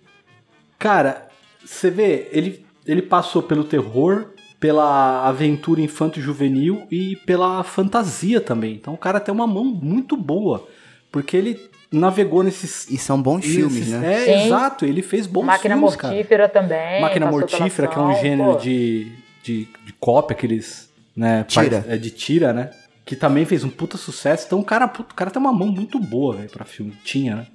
cara, 0.79 1.29
você 1.65 1.91
vê, 1.91 2.29
ele, 2.33 2.65
ele 2.87 3.03
passou 3.03 3.43
pelo 3.43 3.65
terror, 3.65 4.31
pela 4.59 5.27
aventura 5.29 5.81
infanto-juvenil 5.81 6.87
e 6.91 7.17
pela 7.25 7.63
fantasia 7.63 8.41
também. 8.41 8.75
Então 8.75 8.95
o 8.95 8.99
cara 8.99 9.21
tem 9.21 9.33
uma 9.33 9.47
mão 9.47 9.65
muito 9.65 10.17
boa, 10.17 10.67
porque 11.13 11.37
ele 11.37 11.71
navegou 11.91 12.43
nesses... 12.43 12.91
E 12.91 12.99
são 12.99 13.21
bons 13.23 13.45
filmes, 13.45 13.89
né? 13.89 14.15
É, 14.15 14.25
Sim. 14.25 14.47
exato, 14.47 14.85
ele 14.85 15.01
fez 15.01 15.27
bons 15.27 15.45
Máquina 15.45 15.77
filmes, 15.77 15.97
cara. 15.97 16.15
Mortífera 16.15 16.49
também. 16.49 17.01
Máquina 17.01 17.31
Mortífera, 17.31 17.89
que 17.89 17.99
é 17.99 18.03
um 18.03 18.15
gênero 18.17 18.53
pô. 18.53 18.59
de, 18.59 19.13
de, 19.43 19.69
de 19.85 19.93
cópia, 20.01 20.35
aqueles. 20.37 20.89
Né, 21.17 21.45
Tira. 21.45 21.85
É 21.89 21.97
de 21.97 22.11
tira, 22.11 22.53
né? 22.53 22.71
Que 23.05 23.17
também 23.17 23.45
fez 23.45 23.65
um 23.65 23.71
puta 23.71 23.97
sucesso. 23.97 24.45
Então 24.47 24.61
o 24.61 24.65
cara, 24.65 24.87
puto, 24.87 25.13
o 25.13 25.17
cara 25.17 25.31
tem 25.31 25.41
uma 25.41 25.53
mão 25.53 25.69
muito 25.69 25.99
boa, 25.99 26.37
velho, 26.37 26.51
pra 26.51 26.65
filme. 26.65 26.93
Tinha, 27.03 27.37
né? 27.37 27.47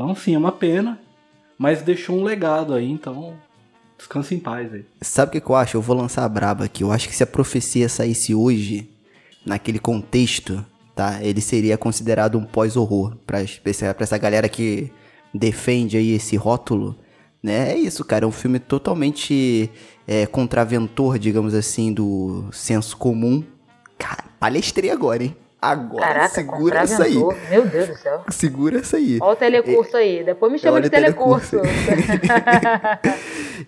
Então, 0.00 0.12
assim, 0.12 0.34
é 0.34 0.38
uma 0.38 0.50
pena. 0.50 0.98
Mas 1.58 1.82
deixou 1.82 2.16
um 2.16 2.24
legado 2.24 2.72
aí, 2.72 2.90
então. 2.90 3.34
Descansa 3.98 4.34
em 4.34 4.38
paz 4.38 4.72
aí. 4.72 4.86
Sabe 5.02 5.36
o 5.36 5.42
que, 5.42 5.50
eu 5.50 5.54
acho? 5.54 5.76
Eu 5.76 5.82
vou 5.82 5.94
lançar 5.94 6.24
a 6.24 6.28
braba 6.28 6.64
aqui. 6.64 6.82
Eu 6.82 6.90
acho 6.90 7.06
que 7.06 7.14
se 7.14 7.22
a 7.22 7.26
profecia 7.26 7.86
saísse 7.86 8.34
hoje, 8.34 8.88
naquele 9.44 9.78
contexto, 9.78 10.64
tá? 10.94 11.22
Ele 11.22 11.42
seria 11.42 11.76
considerado 11.76 12.38
um 12.38 12.46
pós-horror. 12.46 13.14
Pra 13.26 13.42
essa 13.42 14.16
galera 14.16 14.48
que 14.48 14.90
defende 15.34 15.98
aí 15.98 16.12
esse 16.12 16.34
rótulo, 16.34 16.96
né? 17.42 17.72
É 17.72 17.76
isso, 17.76 18.02
cara. 18.02 18.24
É 18.24 18.26
um 18.28 18.32
filme 18.32 18.58
totalmente 18.58 19.70
é, 20.08 20.24
contraventor, 20.24 21.18
digamos 21.18 21.52
assim, 21.52 21.92
do 21.92 22.46
senso 22.52 22.96
comum. 22.96 23.44
Cara, 23.98 24.24
palestrei 24.40 24.90
agora, 24.90 25.24
hein? 25.24 25.36
Agora, 25.62 26.06
Caraca, 26.06 26.34
segura 26.34 26.78
essa 26.80 27.04
aí. 27.04 27.14
Meu 27.50 27.66
Deus 27.66 27.88
do 27.88 27.96
céu. 27.96 28.24
Segura 28.30 28.78
essa 28.78 28.96
aí. 28.96 29.18
Olha 29.20 29.32
o 29.32 29.36
telecurso 29.36 29.96
aí. 29.96 30.24
Depois 30.24 30.50
me 30.50 30.58
chama 30.58 30.76
Olha 30.76 30.84
de 30.84 30.90
telecurso. 30.90 31.56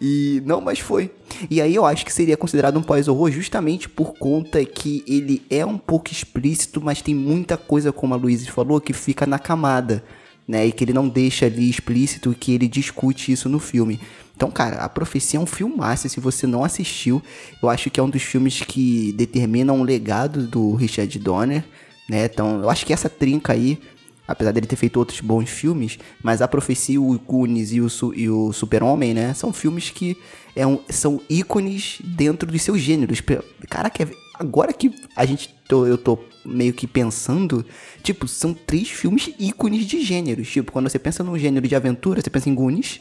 E 0.01 0.43
não, 0.47 0.61
mas 0.61 0.79
foi. 0.79 1.11
E 1.51 1.61
aí 1.61 1.75
eu 1.75 1.85
acho 1.85 2.05
que 2.05 2.13
seria 2.13 2.37
considerado 2.37 2.79
um 2.79 2.83
pós-horror 2.83 3.31
justamente 3.31 3.89
por 3.89 4.15
conta 4.15 4.65
que 4.65 5.05
ele 5.07 5.43
é 5.51 5.65
um 5.65 5.79
pouco 5.79 6.11
explícito, 6.11 6.81
mas 6.81 7.03
tem 7.03 7.15
muita 7.15 7.57
coisa, 7.57 7.93
como 7.93 8.15
a 8.15 8.17
Luísa 8.17 8.51
falou, 8.51 8.81
que 8.81 8.93
fica 8.93 9.27
na 9.27 9.39
camada, 9.39 10.03
né? 10.47 10.67
E 10.67 10.73
que 10.73 10.85
ele 10.85 10.93
não 10.93 11.09
deixa 11.09 11.47
ali 11.47 11.69
explícito 11.69 12.35
que 12.39 12.55
ele 12.55 12.67
discute 12.67 13.31
isso 13.33 13.49
no 13.49 13.59
filme. 13.59 14.01
Então, 14.43 14.51
cara, 14.51 14.79
a 14.79 14.89
profecia 14.89 15.39
é 15.39 15.41
um 15.41 15.47
filmaço. 15.47 16.09
Se 16.09 16.19
você 16.19 16.49
não 16.49 16.65
assistiu, 16.65 17.23
eu 17.63 17.69
acho 17.69 17.89
que 17.89 18.01
é 18.01 18.03
um 18.03 18.11
dos 18.11 18.23
filmes 18.23 18.59
que 18.61 19.13
determinam 19.13 19.81
o 19.81 19.85
legado 19.85 20.49
do 20.49 20.75
Richard 20.75 21.17
Donner, 21.21 21.65
né? 22.11 22.25
Então, 22.25 22.61
eu 22.61 22.69
acho 22.69 22.85
que 22.85 22.93
essa 22.93 23.09
trinca 23.09 23.53
aí 23.53 23.79
apesar 24.27 24.51
dele 24.51 24.67
ter 24.67 24.77
feito 24.77 24.97
outros 24.97 25.21
bons 25.21 25.49
filmes, 25.49 25.99
mas 26.23 26.41
a 26.43 26.49
profecia, 26.49 27.01
o 27.01 27.19
Goonies 27.19 27.73
e 27.73 27.81
o, 27.81 27.89
e 28.15 28.31
o 28.31 28.53
Super-Homem, 28.53 29.13
né, 29.13 29.35
são 29.35 29.53
filmes 29.53 29.91
que 29.91 30.17
é 30.57 30.67
um- 30.67 30.81
são 30.89 31.21
ícones 31.29 31.99
dentro 32.03 32.51
dos 32.51 32.63
seus 32.63 32.81
gêneros. 32.81 33.21
Caraca, 33.69 34.09
agora 34.35 34.73
que 34.73 34.91
a 35.15 35.27
gente 35.27 35.55
tô, 35.69 35.87
eu 35.87 35.99
tô 35.99 36.19
meio 36.47 36.73
que 36.73 36.87
pensando, 36.87 37.65
tipo, 38.03 38.27
são 38.27 38.55
três 38.55 38.89
filmes 38.89 39.31
ícones 39.39 39.85
de 39.85 40.01
gêneros. 40.01 40.49
Tipo, 40.51 40.73
quando 40.73 40.89
você 40.89 40.99
pensa 40.99 41.23
num 41.23 41.37
gênero 41.39 41.69
de 41.69 41.75
aventura, 41.75 42.23
você 42.23 42.31
pensa 42.31 42.49
em 42.49 42.55
Goonies. 42.55 43.01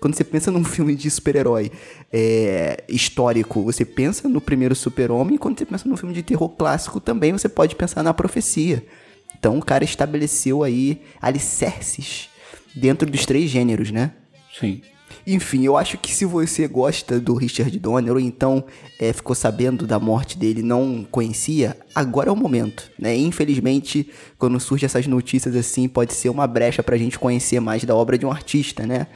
Quando 0.00 0.14
você 0.14 0.24
pensa 0.24 0.50
num 0.50 0.64
filme 0.64 0.94
de 0.94 1.10
super-herói 1.10 1.70
é, 2.12 2.82
histórico, 2.88 3.62
você 3.62 3.84
pensa 3.84 4.28
no 4.28 4.40
primeiro 4.40 4.74
super-homem. 4.74 5.36
Quando 5.36 5.58
você 5.58 5.66
pensa 5.66 5.88
num 5.88 5.96
filme 5.96 6.14
de 6.14 6.22
terror 6.22 6.48
clássico, 6.48 7.00
também 7.00 7.32
você 7.32 7.48
pode 7.48 7.76
pensar 7.76 8.02
na 8.02 8.14
profecia. 8.14 8.84
Então 9.38 9.58
o 9.58 9.64
cara 9.64 9.84
estabeleceu 9.84 10.62
aí 10.62 11.02
alicerces 11.20 12.28
dentro 12.74 13.10
dos 13.10 13.24
três 13.26 13.50
gêneros, 13.50 13.90
né? 13.90 14.12
Sim. 14.58 14.82
Enfim, 15.26 15.64
eu 15.64 15.76
acho 15.76 15.98
que 15.98 16.12
se 16.12 16.24
você 16.24 16.66
gosta 16.66 17.20
do 17.20 17.34
Richard 17.34 17.78
Donner, 17.78 18.12
ou 18.12 18.20
então 18.20 18.64
é, 18.98 19.12
ficou 19.12 19.34
sabendo 19.34 19.86
da 19.86 19.98
morte 19.98 20.38
dele 20.38 20.62
não 20.62 21.06
conhecia, 21.10 21.76
agora 21.94 22.28
é 22.28 22.32
o 22.32 22.36
momento, 22.36 22.90
né? 22.98 23.16
Infelizmente, 23.16 24.10
quando 24.38 24.58
surgem 24.58 24.86
essas 24.86 25.06
notícias 25.06 25.54
assim, 25.54 25.88
pode 25.88 26.14
ser 26.14 26.28
uma 26.28 26.46
brecha 26.46 26.82
pra 26.82 26.96
gente 26.96 27.18
conhecer 27.18 27.60
mais 27.60 27.84
da 27.84 27.94
obra 27.94 28.16
de 28.16 28.24
um 28.24 28.30
artista, 28.30 28.86
né? 28.86 29.06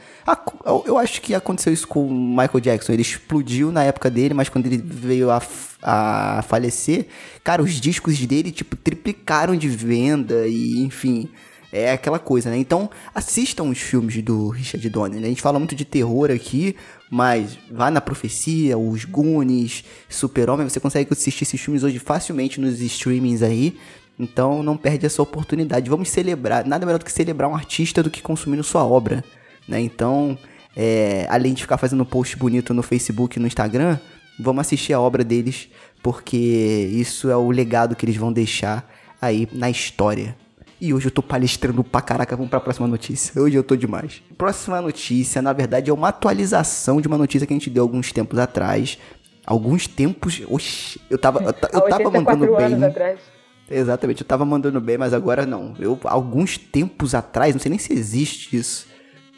Eu 0.85 0.97
acho 0.97 1.21
que 1.21 1.33
aconteceu 1.33 1.73
isso 1.73 1.87
com 1.87 2.07
o 2.07 2.11
Michael 2.11 2.59
Jackson. 2.59 2.93
Ele 2.93 3.01
explodiu 3.01 3.71
na 3.71 3.83
época 3.83 4.09
dele, 4.09 4.33
mas 4.33 4.49
quando 4.49 4.65
ele 4.67 4.77
veio 4.77 5.29
a, 5.31 5.41
a 5.81 6.41
falecer, 6.43 7.07
cara, 7.43 7.61
os 7.61 7.79
discos 7.79 8.17
dele, 8.25 8.51
tipo, 8.51 8.75
triplicaram 8.75 9.55
de 9.55 9.67
venda 9.67 10.47
e, 10.47 10.79
enfim 10.79 11.29
é 11.75 11.91
aquela 11.91 12.17
coisa, 12.17 12.49
né? 12.49 12.57
Então, 12.57 12.89
assistam 13.13 13.63
os 13.65 13.79
filmes 13.79 14.21
do 14.23 14.47
Richard 14.49 14.89
Donner. 14.89 15.19
Né? 15.19 15.27
A 15.27 15.29
gente 15.29 15.41
fala 15.41 15.59
muito 15.59 15.75
de 15.75 15.83
terror 15.83 16.31
aqui, 16.31 16.75
mas 17.09 17.59
vá 17.69 17.91
na 17.91 17.99
Profecia, 17.99 18.77
os 18.77 19.03
Goonies, 19.03 19.83
Super-Homem, 20.07 20.69
você 20.69 20.79
consegue 20.79 21.11
assistir 21.11 21.43
esses 21.43 21.59
filmes 21.59 21.83
hoje 21.83 21.99
facilmente 21.99 22.61
nos 22.61 22.79
streamings 22.79 23.41
aí. 23.43 23.77
Então, 24.17 24.63
não 24.63 24.77
perde 24.77 25.05
essa 25.05 25.21
oportunidade. 25.21 25.89
Vamos 25.89 26.09
celebrar, 26.09 26.65
nada 26.65 26.85
melhor 26.85 26.99
do 26.99 27.05
que 27.05 27.11
celebrar 27.11 27.49
um 27.49 27.55
artista 27.55 28.01
do 28.01 28.09
que 28.09 28.21
consumindo 28.21 28.63
sua 28.63 28.85
obra, 28.85 29.21
né? 29.67 29.81
Então, 29.81 30.37
é, 30.75 31.27
além 31.29 31.53
de 31.53 31.63
ficar 31.63 31.77
fazendo 31.77 32.05
post 32.05 32.37
bonito 32.37 32.73
no 32.73 32.81
Facebook 32.81 33.37
e 33.37 33.41
no 33.41 33.47
Instagram, 33.47 33.99
vamos 34.39 34.61
assistir 34.61 34.93
a 34.93 35.01
obra 35.01 35.25
deles, 35.25 35.67
porque 36.01 36.37
isso 36.37 37.29
é 37.29 37.35
o 37.35 37.51
legado 37.51 37.95
que 37.95 38.05
eles 38.05 38.15
vão 38.15 38.31
deixar 38.31 38.89
aí 39.21 39.49
na 39.51 39.69
história. 39.69 40.37
E 40.85 40.93
hoje 40.93 41.07
eu 41.07 41.11
tô 41.11 41.23
palestrando 41.23 41.83
pra 41.83 41.99
caraca, 41.99 42.35
vamos 42.35 42.51
pra 42.51 42.59
próxima 42.59 42.87
notícia. 42.87 43.41
Hoje 43.41 43.55
eu 43.55 43.63
tô 43.63 43.75
demais. 43.75 44.21
Próxima 44.37 44.79
notícia, 44.79 45.41
na 45.41 45.51
verdade, 45.51 45.89
é 45.89 45.93
uma 45.93 46.09
atualização 46.09 47.01
de 47.01 47.07
uma 47.07 47.17
notícia 47.17 47.47
que 47.47 47.51
a 47.51 47.55
gente 47.55 47.71
deu 47.71 47.81
alguns 47.81 48.11
tempos 48.11 48.37
atrás. 48.37 48.99
Alguns 49.47 49.87
tempos. 49.87 50.43
Oxi, 50.47 51.01
eu 51.09 51.17
tava, 51.17 51.39
eu, 51.41 51.47
eu 51.47 51.89
tava 51.89 52.11
mandando 52.11 52.55
bem. 52.55 52.83
Atrás. 52.83 53.19
Exatamente, 53.67 54.21
eu 54.21 54.27
tava 54.27 54.45
mandando 54.45 54.79
bem, 54.79 54.95
mas 54.95 55.11
agora 55.11 55.43
não. 55.43 55.73
Eu, 55.79 55.99
alguns 56.03 56.55
tempos 56.55 57.15
atrás, 57.15 57.55
não 57.55 57.59
sei 57.59 57.71
nem 57.71 57.79
se 57.79 57.91
existe 57.91 58.55
isso. 58.55 58.85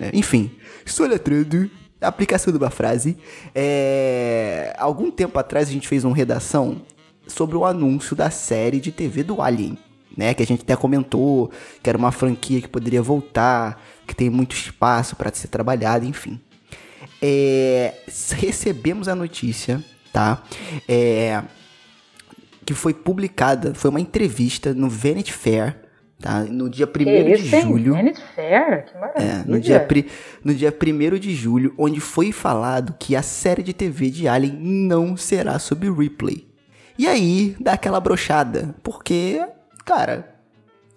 É, 0.02 0.12
enfim, 0.14 0.52
estou 0.86 1.08
letrando 1.08 1.72
a 2.02 2.10
aplicação 2.10 2.52
de 2.52 2.60
uma 2.60 2.70
frase. 2.70 3.18
É, 3.56 4.76
algum 4.78 5.10
tempo 5.10 5.40
atrás 5.40 5.70
a 5.70 5.72
gente 5.72 5.88
fez 5.88 6.04
uma 6.04 6.14
redação 6.14 6.82
sobre 7.26 7.56
o 7.56 7.64
anúncio 7.64 8.18
da 8.18 8.30
série 8.30 8.82
de 8.82 8.92
TV 8.92 9.24
do 9.24 9.42
Alien 9.42 9.78
né? 10.18 10.34
Que 10.34 10.42
a 10.42 10.46
gente 10.46 10.64
até 10.64 10.76
comentou 10.76 11.52
que 11.84 11.88
era 11.88 11.98
uma 11.98 12.12
franquia 12.12 12.60
que 12.60 12.68
poderia 12.68 13.02
voltar, 13.02 13.82
que 14.08 14.16
tem 14.16 14.30
muito 14.30 14.56
espaço 14.56 15.16
para 15.16 15.32
ser 15.32 15.48
trabalhado, 15.50 16.06
enfim. 16.06 16.42
É, 17.22 17.94
recebemos 18.32 19.08
a 19.08 19.16
notícia, 19.16 19.84
tá? 20.12 20.44
É, 20.90 21.44
que 22.66 22.74
foi 22.74 22.94
publicada, 22.94 23.74
foi 23.76 23.90
uma 23.92 24.02
entrevista 24.02 24.74
no 24.74 24.90
Vanity 24.90 25.32
Fair, 25.32 25.78
tá? 26.20 26.42
No 26.42 26.70
dia 26.70 26.88
1 26.88 27.36
de 27.36 27.62
julho. 27.62 27.94
Vanity 27.94 28.22
Fair? 28.36 28.86
Que 28.86 28.98
maravilha. 28.98 29.32
É, 29.32 29.44
no 29.48 29.60
dia, 29.60 29.88
no 30.44 30.54
dia 30.54 30.74
1 30.74 31.20
de 31.20 31.34
julho, 31.36 31.74
onde 31.78 32.00
foi 32.00 32.32
falado 32.32 32.96
que 33.00 33.16
a 33.16 33.22
série 33.22 33.64
de 33.64 33.74
TV 33.74 34.10
de 34.10 34.28
Alien 34.28 34.54
não 34.54 35.16
será 35.16 35.60
sobre 35.60 35.90
Ripley. 35.90 36.48
E 36.98 37.08
aí, 37.08 37.56
dá 37.60 37.74
aquela 37.74 38.00
brochada, 38.00 38.76
porque 38.82 39.40
cara, 39.88 40.36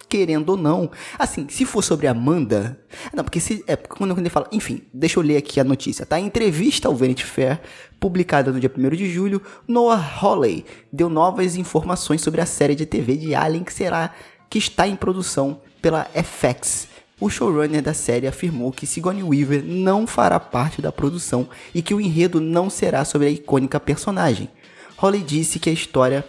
querendo 0.09 0.50
ou 0.50 0.56
não. 0.56 0.90
Assim, 1.16 1.47
se 1.49 1.64
for 1.64 1.82
sobre 1.82 2.09
Amanda. 2.09 2.78
Não, 3.14 3.23
porque 3.23 3.38
se. 3.38 3.64
É, 3.68 3.76
quando 3.76 4.18
ele 4.18 4.28
fala. 4.28 4.49
Enfim, 4.50 4.82
deixa 4.92 5.20
eu 5.20 5.23
ler 5.23 5.37
aqui 5.37 5.61
a 5.61 5.64
notícia, 5.64 6.04
tá? 6.04 6.18
Em 6.18 6.26
entrevista 6.26 6.88
ao 6.88 6.97
Vanity 6.97 7.25
Fair, 7.25 7.61
publicada 8.00 8.50
no 8.50 8.59
dia 8.59 8.70
1 8.76 8.90
de 8.90 9.09
julho, 9.09 9.40
Noah 9.68 10.04
Hawley 10.20 10.66
deu 10.92 11.09
novas 11.09 11.54
informações 11.54 12.20
sobre 12.20 12.40
a 12.40 12.47
série 12.47 12.75
de 12.75 12.85
TV 12.85 13.16
de 13.16 13.35
Alien 13.35 13.62
que 13.62 13.73
será. 13.73 14.12
que 14.50 14.59
está 14.59 14.88
em 14.88 14.97
produção 14.97 15.61
pela 15.80 16.04
FX. 16.06 16.88
O 17.20 17.28
showrunner 17.28 17.82
da 17.82 17.94
série 17.94 18.26
afirmou 18.26 18.73
que 18.73 18.87
Sigourney 18.87 19.23
Weaver 19.23 19.62
não 19.62 20.06
fará 20.06 20.40
parte 20.40 20.80
da 20.82 20.90
produção 20.90 21.49
e 21.75 21.82
que 21.82 21.94
o 21.94 22.00
enredo 22.00 22.40
não 22.40 22.70
será 22.70 23.04
sobre 23.04 23.28
a 23.28 23.30
icônica 23.30 23.78
personagem. 23.78 24.49
Hawley 24.97 25.23
disse 25.23 25.59
que 25.59 25.70
a 25.70 25.73
história 25.73 26.25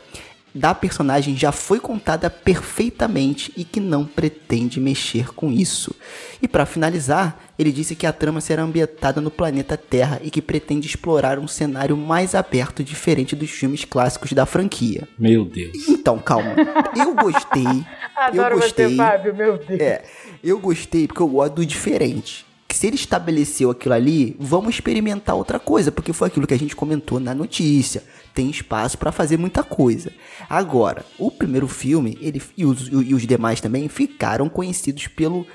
da 0.54 0.74
personagem 0.76 1.36
já 1.36 1.52
foi 1.52 1.80
contada 1.80 2.30
perfeitamente 2.30 3.52
e 3.56 3.64
que 3.64 3.80
não 3.80 4.06
pretende 4.06 4.80
mexer 4.80 5.34
com 5.34 5.52
isso. 5.52 5.96
E 6.42 6.48
para 6.48 6.66
finalizar, 6.66 7.40
ele 7.58 7.72
disse 7.72 7.96
que 7.96 8.06
a 8.06 8.14
trama 8.14 8.42
será 8.42 8.64
ambientada 8.64 9.22
no 9.22 9.32
planeta 9.32 9.78
Terra 9.78 10.20
e 10.24 10.30
que 10.30 10.42
pretende 10.42 10.88
explorar 10.88 11.40
um 11.40 11.48
cenário 11.48 11.96
mais 11.96 12.36
aberto, 12.36 12.84
diferente 12.84 13.36
dos 13.36 13.50
filmes 13.50 13.86
clássicos 13.86 14.34
da 14.34 14.46
franquia. 14.46 15.08
Meu 15.18 15.46
Deus. 15.46 15.88
Então, 15.88 16.20
calma. 16.20 16.56
Eu 16.96 17.16
gostei. 17.16 17.64
Adoro 18.16 18.56
eu 18.56 18.60
gostei. 18.60 18.88
você, 18.88 18.96
Fábio, 18.96 19.36
meu 19.36 19.58
Deus. 19.58 19.80
É, 19.80 20.04
eu 20.44 20.60
gostei 20.60 21.08
porque 21.08 21.22
eu 21.22 21.28
gosto 21.28 21.56
do 21.56 21.66
diferente 21.66 22.51
que 22.72 22.78
se 22.78 22.88
ele 22.88 22.96
estabeleceu 22.96 23.70
aquilo 23.70 23.94
ali, 23.94 24.34
vamos 24.40 24.76
experimentar 24.76 25.36
outra 25.36 25.60
coisa, 25.60 25.92
porque 25.92 26.14
foi 26.14 26.30
aquilo 26.30 26.48
que 26.48 26.54
a 26.54 26.58
gente 26.58 26.74
comentou 26.74 27.20
na 27.20 27.36
notícia. 27.36 28.02
Tem 28.34 28.50
espaço 28.50 28.98
para 28.98 29.12
fazer 29.12 29.38
muita 29.38 29.62
coisa. 29.62 30.10
Agora, 30.50 31.04
o 31.20 31.30
primeiro 31.30 31.68
filme, 31.68 32.18
ele 32.22 32.42
e 32.56 32.66
os, 32.66 32.88
e 32.88 33.14
os 33.14 33.28
demais 33.28 33.60
também 33.60 33.90
ficaram 33.90 34.48
conhecidos 34.48 35.06
pelo 35.08 35.46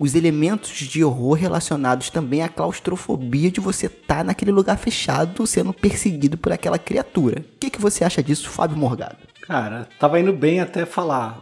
os 0.00 0.16
elementos 0.16 0.72
de 0.72 1.04
horror 1.04 1.34
relacionados 1.34 2.10
também 2.10 2.42
à 2.42 2.48
claustrofobia 2.48 3.52
de 3.52 3.60
você 3.60 3.86
estar 3.86 4.16
tá 4.16 4.24
naquele 4.24 4.50
lugar 4.50 4.76
fechado 4.76 5.46
sendo 5.46 5.72
perseguido 5.72 6.36
por 6.36 6.50
aquela 6.50 6.76
criatura. 6.76 7.38
O 7.54 7.58
que, 7.60 7.70
que 7.70 7.80
você 7.80 8.02
acha 8.02 8.20
disso, 8.20 8.50
Fábio 8.50 8.76
Morgado? 8.76 9.18
Cara, 9.42 9.88
tava 9.96 10.18
indo 10.18 10.32
bem 10.32 10.58
até 10.58 10.84
falar 10.84 11.40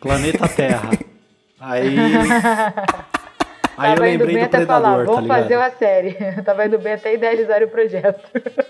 planeta 0.00 0.48
Terra. 0.48 0.88
Aí 1.60 1.94
Aí 3.80 3.94
Tava 3.94 4.06
eu 4.06 4.10
lembrei 4.10 4.14
indo 4.14 4.26
bem 4.26 4.36
do 4.36 4.44
até 4.44 4.58
Predador, 4.58 4.82
falar, 4.82 4.98
tá 4.98 5.04
vamos 5.04 5.22
ligado? 5.22 5.42
fazer 5.42 5.56
uma 5.56 5.70
série. 5.70 6.12
Tava 6.44 6.66
indo 6.66 6.78
bem 6.78 6.92
até 6.92 7.14
idealizar 7.14 7.62
o 7.62 7.68
projeto. 7.68 8.20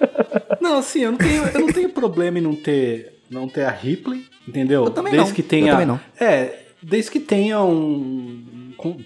Não, 0.60 0.78
assim, 0.78 1.00
eu 1.00 1.10
não 1.10 1.18
tenho, 1.18 1.42
eu 1.48 1.60
não 1.60 1.72
tenho 1.72 1.88
problema 1.88 2.38
em 2.38 2.42
não 2.42 2.54
ter, 2.54 3.18
não 3.30 3.48
ter 3.48 3.64
a 3.64 3.70
Ripley, 3.70 4.26
entendeu? 4.46 4.84
Eu 4.84 4.90
também 4.90 5.10
desde 5.10 5.30
não, 5.30 5.34
que 5.34 5.40
eu 5.40 5.48
tenha, 5.48 5.72
também 5.72 5.86
não. 5.86 5.98
É, 6.20 6.58
desde 6.82 7.10
que 7.10 7.18
tenha 7.18 7.62
um, 7.62 8.44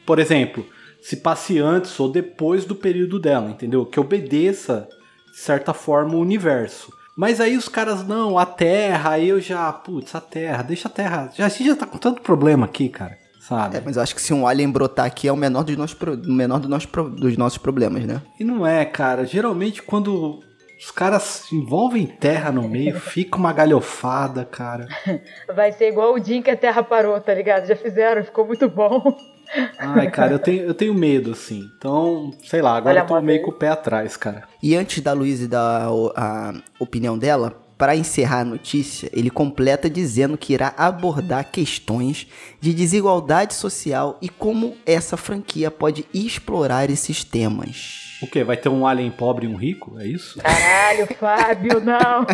por 0.04 0.18
exemplo, 0.18 0.66
se 1.00 1.16
passe 1.16 1.60
antes 1.60 1.98
ou 2.00 2.10
depois 2.10 2.64
do 2.64 2.74
período 2.74 3.20
dela, 3.20 3.48
entendeu? 3.50 3.86
Que 3.86 4.00
obedeça 4.00 4.88
de 5.32 5.38
certa 5.38 5.72
forma 5.72 6.16
o 6.16 6.20
universo. 6.20 6.92
Mas 7.16 7.40
aí 7.40 7.56
os 7.56 7.68
caras 7.68 8.04
não, 8.04 8.36
a 8.36 8.44
Terra, 8.44 9.10
aí 9.12 9.28
eu 9.28 9.40
já, 9.40 9.72
putz, 9.72 10.12
a 10.14 10.20
Terra, 10.20 10.62
deixa 10.64 10.88
a 10.88 10.90
Terra. 10.90 11.30
Já, 11.34 11.46
a 11.46 11.48
gente 11.48 11.68
já 11.68 11.76
tá 11.76 11.86
com 11.86 11.98
tanto 11.98 12.20
problema 12.20 12.66
aqui, 12.66 12.88
cara, 12.88 13.16
sabe? 13.48 13.76
É, 13.76 13.82
mas 13.84 13.96
eu 13.96 14.02
acho 14.02 14.14
que 14.14 14.22
se 14.22 14.32
um 14.32 14.46
alien 14.46 14.70
brotar 14.70 15.06
aqui 15.06 15.28
é 15.28 15.32
o 15.32 15.36
menor 15.36 15.62
dos 15.64 15.76
nossos, 15.76 15.94
pro- 15.94 16.14
o 16.14 16.32
menor 16.32 16.58
dos 16.60 16.68
nossos, 16.68 16.86
pro- 16.86 17.08
dos 17.10 17.36
nossos 17.36 17.58
problemas, 17.58 18.04
né? 18.04 18.20
E 18.38 18.44
não 18.44 18.66
é, 18.66 18.84
cara. 18.84 19.24
Geralmente 19.24 19.82
quando 19.82 20.40
os 20.78 20.90
caras 20.90 21.50
envolvem 21.52 22.06
terra 22.06 22.50
no 22.52 22.68
meio, 22.68 22.98
fica 23.00 23.36
uma 23.38 23.52
galhofada, 23.52 24.44
cara. 24.44 24.86
Vai 25.54 25.72
ser 25.72 25.88
igual 25.88 26.14
o 26.14 26.20
dia 26.20 26.36
em 26.36 26.42
que 26.42 26.50
a 26.50 26.56
Terra 26.56 26.82
parou, 26.82 27.18
tá 27.20 27.32
ligado? 27.32 27.66
Já 27.66 27.76
fizeram, 27.76 28.22
ficou 28.24 28.46
muito 28.46 28.68
bom. 28.68 29.02
Ai, 29.78 30.10
cara, 30.10 30.32
eu 30.32 30.38
tenho, 30.38 30.62
eu 30.64 30.74
tenho 30.74 30.94
medo, 30.94 31.32
assim. 31.32 31.70
Então, 31.78 32.32
sei 32.44 32.60
lá, 32.62 32.76
agora 32.76 32.94
Olha 32.94 33.04
eu 33.04 33.06
tô 33.06 33.20
meio 33.20 33.42
com 33.42 33.50
o 33.50 33.54
pé 33.54 33.68
atrás, 33.68 34.16
cara. 34.16 34.44
E 34.62 34.74
antes 34.74 35.02
da 35.02 35.12
Luísa 35.12 35.46
dar 35.46 35.86
a 36.16 36.54
opinião 36.80 37.16
dela, 37.16 37.54
para 37.76 37.96
encerrar 37.96 38.40
a 38.40 38.44
notícia, 38.44 39.10
ele 39.12 39.30
completa 39.30 39.90
dizendo 39.90 40.38
que 40.38 40.52
irá 40.52 40.72
abordar 40.76 41.50
questões 41.50 42.26
de 42.60 42.72
desigualdade 42.72 43.54
social 43.54 44.18
e 44.22 44.28
como 44.28 44.76
essa 44.86 45.16
franquia 45.16 45.70
pode 45.70 46.06
explorar 46.14 46.88
esses 46.88 47.24
temas. 47.24 48.18
O 48.22 48.26
quê? 48.26 48.44
Vai 48.44 48.56
ter 48.56 48.68
um 48.68 48.86
alien 48.86 49.10
pobre 49.10 49.46
e 49.46 49.48
um 49.48 49.56
rico? 49.56 49.98
É 49.98 50.06
isso? 50.06 50.38
Caralho, 50.38 51.06
Fábio, 51.18 51.80
não. 51.80 52.26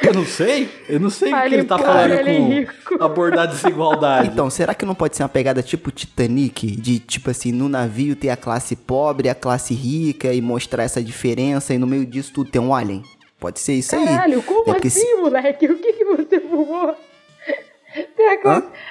Eu 0.00 0.14
não 0.14 0.24
sei. 0.24 0.70
Eu 0.88 1.00
não 1.00 1.10
sei 1.10 1.32
o 1.32 1.36
que 1.36 1.54
ele 1.54 1.64
tá 1.64 1.76
falando 1.76 2.12
alien 2.12 2.66
com 2.74 2.92
rico. 2.94 3.04
abordar 3.04 3.48
desigualdade. 3.48 4.28
Então, 4.28 4.48
será 4.48 4.74
que 4.74 4.86
não 4.86 4.94
pode 4.94 5.16
ser 5.16 5.24
uma 5.24 5.28
pegada 5.28 5.62
tipo 5.62 5.90
Titanic? 5.90 6.70
De 6.76 6.98
tipo 6.98 7.30
assim, 7.30 7.52
no 7.52 7.68
navio 7.68 8.16
ter 8.16 8.30
a 8.30 8.36
classe 8.36 8.74
pobre, 8.76 9.28
a 9.28 9.34
classe 9.34 9.74
rica 9.74 10.32
e 10.32 10.40
mostrar 10.40 10.84
essa 10.84 11.02
diferença 11.02 11.74
e 11.74 11.78
no 11.78 11.86
meio 11.86 12.06
disso 12.06 12.32
tudo 12.32 12.50
ter 12.50 12.60
um 12.60 12.74
alien? 12.74 13.02
Pode 13.40 13.58
ser 13.58 13.72
isso 13.72 13.96
aí. 13.96 14.04
Caralho, 14.06 14.42
como 14.42 14.70
É 14.72 14.76
assim, 14.76 14.90
se- 14.90 15.14
moleque? 15.16 15.66
O 15.66 15.78
que, 15.78 15.92
que 15.94 16.04
você 16.04 16.38
fumou? 16.40 16.94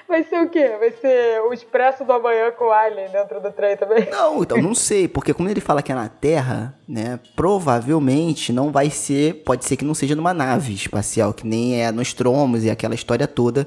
Vai 0.10 0.24
ser 0.24 0.41
o 0.41 0.50
quê? 0.50 0.72
Vai 0.77 0.91
ser 0.91 1.39
o 1.44 1.53
expresso 1.53 2.03
do 2.03 2.12
amanhã 2.12 2.51
com 2.51 2.65
o 2.65 2.72
Alien 2.72 3.10
dentro 3.10 3.39
do 3.39 3.50
trem 3.51 3.77
também? 3.77 4.06
Não, 4.12 4.41
então 4.44 4.62
não 4.62 4.75
sei, 4.75 5.08
porque 5.08 5.34
quando 5.34 5.50
ele 5.50 5.62
fala 5.62 5.82
que 5.82 5.91
é 5.91 5.96
na 5.96 6.10
Terra, 6.10 6.77
né, 6.88 7.18
provavelmente 7.36 8.51
não 8.51 8.72
vai 8.72 8.89
ser, 8.89 9.36
pode 9.46 9.63
ser 9.63 9.77
que 9.77 9.86
não 9.86 9.94
seja 9.94 10.15
numa 10.15 10.34
nave 10.34 10.74
espacial, 10.74 11.34
que 11.34 11.48
nem 11.48 11.82
é 11.82 11.91
Nostromos 11.94 12.65
e 12.65 12.70
aquela 12.70 12.94
história 12.96 13.25
toda 13.27 13.65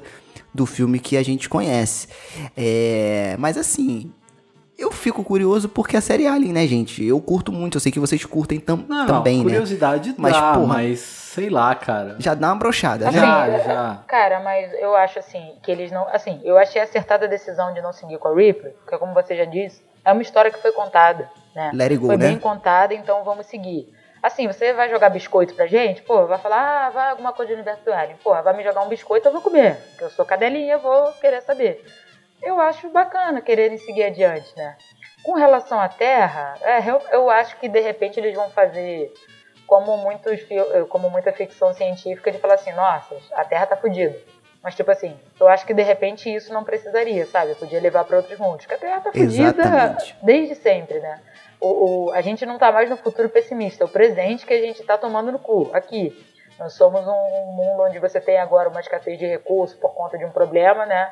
do 0.53 0.65
filme 0.67 0.99
que 0.99 1.17
a 1.17 1.23
gente 1.23 1.49
conhece. 1.49 2.07
É, 2.55 3.35
mas 3.39 3.57
assim, 3.57 4.11
eu 4.83 4.91
fico 4.91 5.23
curioso 5.23 5.69
porque 5.69 5.95
a 5.97 6.01
série 6.01 6.27
Alien, 6.27 6.53
né, 6.53 6.67
gente? 6.67 7.03
Eu 7.03 7.19
curto 7.21 7.51
muito, 7.51 7.77
eu 7.77 7.81
sei 7.81 7.91
que 7.91 7.99
vocês 7.99 8.23
curtem 8.25 8.59
tam- 8.59 8.83
Não, 8.87 9.05
também, 9.07 9.37
né? 9.37 9.43
curiosidade 9.43 10.13
Mas, 10.17 10.33
dá, 10.33 10.53
porra. 10.53 10.67
mas 10.67 10.99
sei 10.99 11.49
lá, 11.49 11.73
cara. 11.73 12.15
Já 12.19 12.33
dá 12.33 12.47
uma 12.47 12.55
brochada, 12.55 13.07
Assim, 13.07 13.17
né? 13.17 13.21
Já, 13.25 13.47
é- 13.47 13.63
já. 13.63 14.03
Cara, 14.07 14.39
mas 14.41 14.71
eu 14.73 14.95
acho 14.95 15.19
assim, 15.19 15.53
que 15.63 15.71
eles 15.71 15.91
não. 15.91 16.07
Assim, 16.09 16.39
eu 16.43 16.57
achei 16.57 16.81
acertada 16.81 17.25
a 17.25 17.29
decisão 17.29 17.73
de 17.73 17.81
não 17.81 17.93
seguir 17.93 18.17
com 18.19 18.27
a 18.27 18.35
Ripley, 18.35 18.73
porque 18.73 18.97
como 18.97 19.13
você 19.13 19.35
já 19.35 19.45
disse, 19.45 19.81
é 20.05 20.11
uma 20.11 20.21
história 20.21 20.51
que 20.51 20.61
foi 20.61 20.71
contada, 20.73 21.29
né? 21.55 21.71
Let 21.73 21.91
it 21.91 21.97
go, 21.97 22.07
foi 22.07 22.17
né? 22.17 22.27
bem 22.27 22.37
contada, 22.39 22.93
então 22.93 23.23
vamos 23.23 23.45
seguir. 23.47 23.87
Assim, 24.21 24.47
você 24.47 24.71
vai 24.73 24.89
jogar 24.89 25.09
biscoito 25.09 25.53
pra 25.53 25.67
gente, 25.67 26.01
pô, 26.01 26.25
vai 26.27 26.37
falar, 26.37 26.87
ah, 26.87 26.89
vai 26.89 27.09
alguma 27.11 27.33
coisa 27.33 27.51
do 27.51 27.55
universo 27.55 27.83
do 27.83 27.91
Alien. 27.91 28.15
Pô, 28.23 28.29
vai 28.41 28.55
me 28.55 28.63
jogar 28.63 28.81
um 28.81 28.87
biscoito, 28.87 29.27
eu 29.27 29.33
vou 29.33 29.41
comer. 29.41 29.75
Porque 29.89 30.03
eu 30.05 30.09
sou 30.11 30.23
cadelinha, 30.23 30.73
eu 30.75 30.79
vou 30.79 31.11
querer 31.19 31.41
saber. 31.41 31.83
Eu 32.43 32.59
acho 32.59 32.89
bacana 32.89 33.41
quererem 33.41 33.77
seguir 33.77 34.03
adiante, 34.03 34.53
né? 34.57 34.75
Com 35.23 35.33
relação 35.33 35.79
à 35.79 35.87
Terra, 35.87 36.55
é, 36.61 36.79
eu, 36.89 37.01
eu 37.11 37.29
acho 37.29 37.57
que 37.57 37.69
de 37.69 37.79
repente 37.79 38.19
eles 38.19 38.35
vão 38.35 38.49
fazer 38.49 39.13
como 39.65 39.95
muitos 39.97 40.39
eh, 40.51 40.83
como 40.89 41.09
muita 41.09 41.31
ficção 41.31 41.73
científica 41.73 42.31
de 42.31 42.37
falar 42.37 42.55
assim, 42.55 42.73
nossa, 42.73 43.15
a 43.33 43.45
Terra 43.45 43.65
tá 43.65 43.77
fodida. 43.77 44.17
Mas 44.61 44.75
tipo 44.75 44.91
assim, 44.91 45.17
eu 45.39 45.47
acho 45.47 45.65
que 45.65 45.73
de 45.73 45.81
repente 45.81 46.33
isso 46.33 46.53
não 46.53 46.63
precisaria, 46.63 47.25
sabe? 47.25 47.55
Podia 47.55 47.79
levar 47.81 48.03
para 48.03 48.17
outros 48.17 48.37
mundos. 48.39 48.65
Porque 48.65 48.75
a 48.75 48.77
Terra 48.77 49.01
tá 49.01 49.11
fodida 49.11 49.63
desde 50.21 50.55
sempre, 50.55 50.99
né? 50.99 51.21
O, 51.59 52.07
o- 52.07 52.11
a 52.11 52.19
gente 52.21 52.45
não 52.45 52.57
tá 52.57 52.71
mais 52.71 52.89
no 52.89 52.97
futuro 52.97 53.29
pessimista, 53.29 53.83
é 53.83 53.87
o 53.87 53.89
presente 53.89 54.45
que 54.45 54.53
a 54.53 54.59
gente 54.61 54.83
tá 54.83 54.97
tomando 54.97 55.31
no 55.31 55.39
cu, 55.39 55.69
aqui. 55.73 56.11
Nós 56.59 56.73
somos 56.73 57.01
um 57.07 57.45
mundo 57.55 57.83
onde 57.83 57.99
você 57.99 58.19
tem 58.21 58.37
agora 58.37 58.69
uma 58.69 58.79
escassez 58.81 59.17
de 59.17 59.25
recursos 59.25 59.77
por 59.79 59.93
conta 59.95 60.17
de 60.17 60.25
um 60.25 60.31
problema, 60.31 60.85
né? 60.85 61.11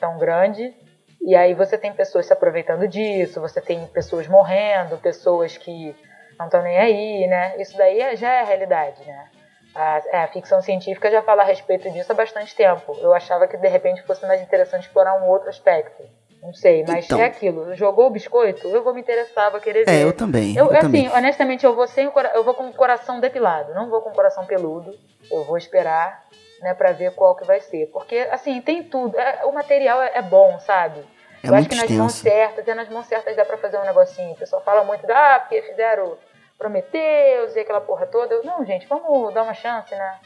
Tão 0.00 0.18
grande. 0.18 0.74
E 1.20 1.34
aí 1.34 1.52
você 1.54 1.76
tem 1.76 1.92
pessoas 1.92 2.26
se 2.26 2.32
aproveitando 2.32 2.86
disso, 2.86 3.40
você 3.40 3.60
tem 3.60 3.84
pessoas 3.88 4.26
morrendo, 4.28 4.96
pessoas 4.98 5.56
que 5.56 5.94
não 6.38 6.46
estão 6.46 6.62
nem 6.62 6.78
aí, 6.78 7.26
né? 7.26 7.60
Isso 7.60 7.76
daí 7.76 8.00
é- 8.00 8.16
já 8.16 8.30
é 8.32 8.40
a 8.40 8.44
realidade, 8.44 9.04
né? 9.04 9.28
A, 9.74 10.02
é, 10.12 10.16
a 10.24 10.28
ficção 10.28 10.62
científica 10.62 11.10
já 11.10 11.20
fala 11.22 11.42
a 11.42 11.44
respeito 11.44 11.90
disso 11.90 12.10
há 12.12 12.14
bastante 12.14 12.54
tempo. 12.54 12.96
Eu 13.00 13.12
achava 13.12 13.46
que 13.46 13.56
de 13.56 13.68
repente 13.68 14.02
fosse 14.02 14.24
mais 14.26 14.40
interessante 14.40 14.84
explorar 14.86 15.14
um 15.22 15.28
outro 15.28 15.48
aspecto. 15.48 16.02
Não 16.40 16.54
sei, 16.54 16.84
mas 16.86 17.04
Então. 17.06 17.20
é 17.20 17.24
aquilo. 17.24 17.74
Jogou 17.74 18.06
o 18.06 18.10
biscoito, 18.10 18.68
eu 18.68 18.82
vou 18.84 18.94
me 18.94 19.00
interessar, 19.00 19.50
vou 19.50 19.60
querer 19.60 19.84
ver. 19.84 19.90
É, 19.90 20.04
eu 20.04 20.12
também. 20.12 20.56
Eu, 20.56 20.66
Eu, 20.66 20.70
assim, 20.72 20.80
também. 20.80 21.08
honestamente, 21.12 21.66
eu 21.66 21.74
vou 21.74 21.86
sem 21.88 22.06
o 22.06 22.12
cora- 22.12 22.30
eu 22.34 22.44
vou 22.44 22.54
com 22.54 22.68
o 22.68 22.72
coração 22.72 23.18
depilado, 23.18 23.74
não 23.74 23.90
vou 23.90 24.00
com 24.00 24.10
o 24.10 24.14
coração 24.14 24.46
peludo. 24.46 24.94
Eu 25.30 25.44
vou 25.44 25.58
esperar, 25.58 26.24
né, 26.60 26.74
para 26.74 26.92
ver 26.92 27.14
qual 27.14 27.34
que 27.36 27.44
vai 27.44 27.60
ser, 27.60 27.86
porque 27.92 28.16
assim 28.30 28.60
tem 28.60 28.82
tudo. 28.82 29.18
É- 29.18 29.44
o 29.44 29.52
material 29.52 30.02
é, 30.02 30.12
é 30.14 30.22
bom, 30.22 30.58
sabe? 30.60 31.00
É 31.42 31.48
eu 31.48 31.54
acho 31.54 31.68
que 31.68 31.76
nas 31.76 31.90
mãos 31.90 32.16
extenso. 32.16 32.36
certas, 32.36 32.68
é 32.68 32.74
nas 32.74 32.88
mãos 32.88 33.06
certas 33.06 33.36
dá 33.36 33.44
pra 33.44 33.56
fazer 33.58 33.78
um 33.78 33.84
negocinho. 33.84 34.32
O 34.32 34.36
pessoal 34.36 34.62
fala 34.62 34.82
muito, 34.84 35.06
da, 35.06 35.36
ah, 35.36 35.40
porque 35.40 35.62
fizeram 35.62 36.18
Prometeus 36.58 37.54
e 37.54 37.60
aquela 37.60 37.80
porra 37.80 38.06
toda. 38.06 38.34
Eu, 38.34 38.44
não, 38.44 38.64
gente, 38.64 38.86
vamos 38.88 39.32
dar 39.32 39.44
uma 39.44 39.54
chance, 39.54 39.94
né? 39.94 40.18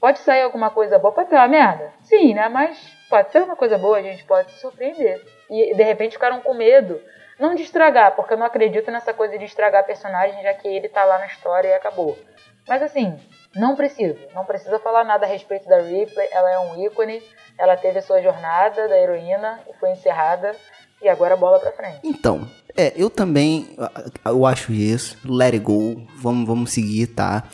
Pode 0.00 0.18
sair 0.18 0.42
alguma 0.42 0.70
coisa 0.70 0.98
boa, 0.98 1.14
pode 1.14 1.28
ser 1.28 1.36
uma 1.36 1.48
merda. 1.48 1.92
Sim, 2.02 2.34
né? 2.34 2.48
Mas 2.48 2.76
pode 3.08 3.30
ser 3.30 3.42
uma 3.42 3.56
coisa 3.56 3.78
boa, 3.78 3.96
a 3.96 4.02
gente 4.02 4.24
pode 4.24 4.50
se 4.50 4.58
surpreender. 4.58 5.24
E 5.48 5.74
de 5.74 5.82
repente 5.82 6.12
ficaram 6.12 6.40
com 6.40 6.52
medo. 6.52 7.00
Não 7.38 7.54
de 7.54 7.62
estragar, 7.62 8.16
porque 8.16 8.32
eu 8.32 8.38
não 8.38 8.46
acredito 8.46 8.90
nessa 8.90 9.12
coisa 9.12 9.38
de 9.38 9.44
estragar 9.44 9.84
personagem, 9.84 10.42
já 10.42 10.54
que 10.54 10.66
ele 10.66 10.88
tá 10.88 11.04
lá 11.04 11.18
na 11.18 11.26
história 11.26 11.68
e 11.68 11.74
acabou. 11.74 12.18
Mas 12.66 12.82
assim, 12.82 13.18
não 13.56 13.74
precisa. 13.74 14.16
Não 14.34 14.44
precisa 14.44 14.78
falar 14.78 15.04
nada 15.04 15.26
a 15.26 15.28
respeito 15.28 15.68
da 15.68 15.80
Ripley. 15.80 16.28
Ela 16.30 16.52
é 16.52 16.58
um 16.58 16.86
ícone. 16.86 17.22
Ela 17.58 17.76
teve 17.76 17.98
a 17.98 18.02
sua 18.02 18.22
jornada 18.22 18.88
da 18.88 18.98
heroína 18.98 19.60
e 19.68 19.74
foi 19.78 19.90
encerrada. 19.90 20.54
E 21.02 21.08
agora 21.08 21.36
bola 21.36 21.58
pra 21.58 21.72
frente. 21.72 22.00
Então, 22.04 22.48
é, 22.76 22.92
eu 22.96 23.10
também, 23.10 23.76
eu 24.24 24.46
acho 24.46 24.72
isso. 24.72 25.18
Let 25.24 25.54
it 25.54 25.58
go. 25.58 26.06
Vamos, 26.16 26.46
vamos 26.46 26.72
seguir, 26.72 27.08
tá? 27.08 27.44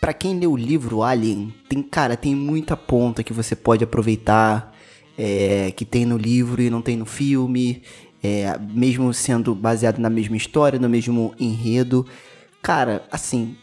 Pra 0.00 0.12
quem 0.12 0.36
lê 0.36 0.48
o 0.48 0.56
livro 0.56 1.02
Alien, 1.02 1.54
tem, 1.68 1.80
cara, 1.80 2.16
tem 2.16 2.34
muita 2.34 2.76
ponta 2.76 3.22
que 3.22 3.32
você 3.32 3.54
pode 3.54 3.84
aproveitar, 3.84 4.74
é, 5.16 5.70
que 5.76 5.84
tem 5.84 6.04
no 6.04 6.16
livro 6.16 6.60
e 6.60 6.68
não 6.68 6.82
tem 6.82 6.96
no 6.96 7.06
filme, 7.06 7.84
é, 8.20 8.58
mesmo 8.58 9.14
sendo 9.14 9.54
baseado 9.54 9.98
na 9.98 10.10
mesma 10.10 10.36
história, 10.36 10.76
no 10.76 10.88
mesmo 10.88 11.32
enredo. 11.38 12.04
Cara, 12.60 13.04
assim, 13.12 13.56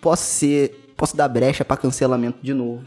posso 0.00 0.24
ser, 0.24 0.85
posso 0.96 1.16
dar 1.16 1.28
brecha 1.28 1.64
pra 1.64 1.76
cancelamento 1.76 2.38
de 2.42 2.54
novo. 2.54 2.84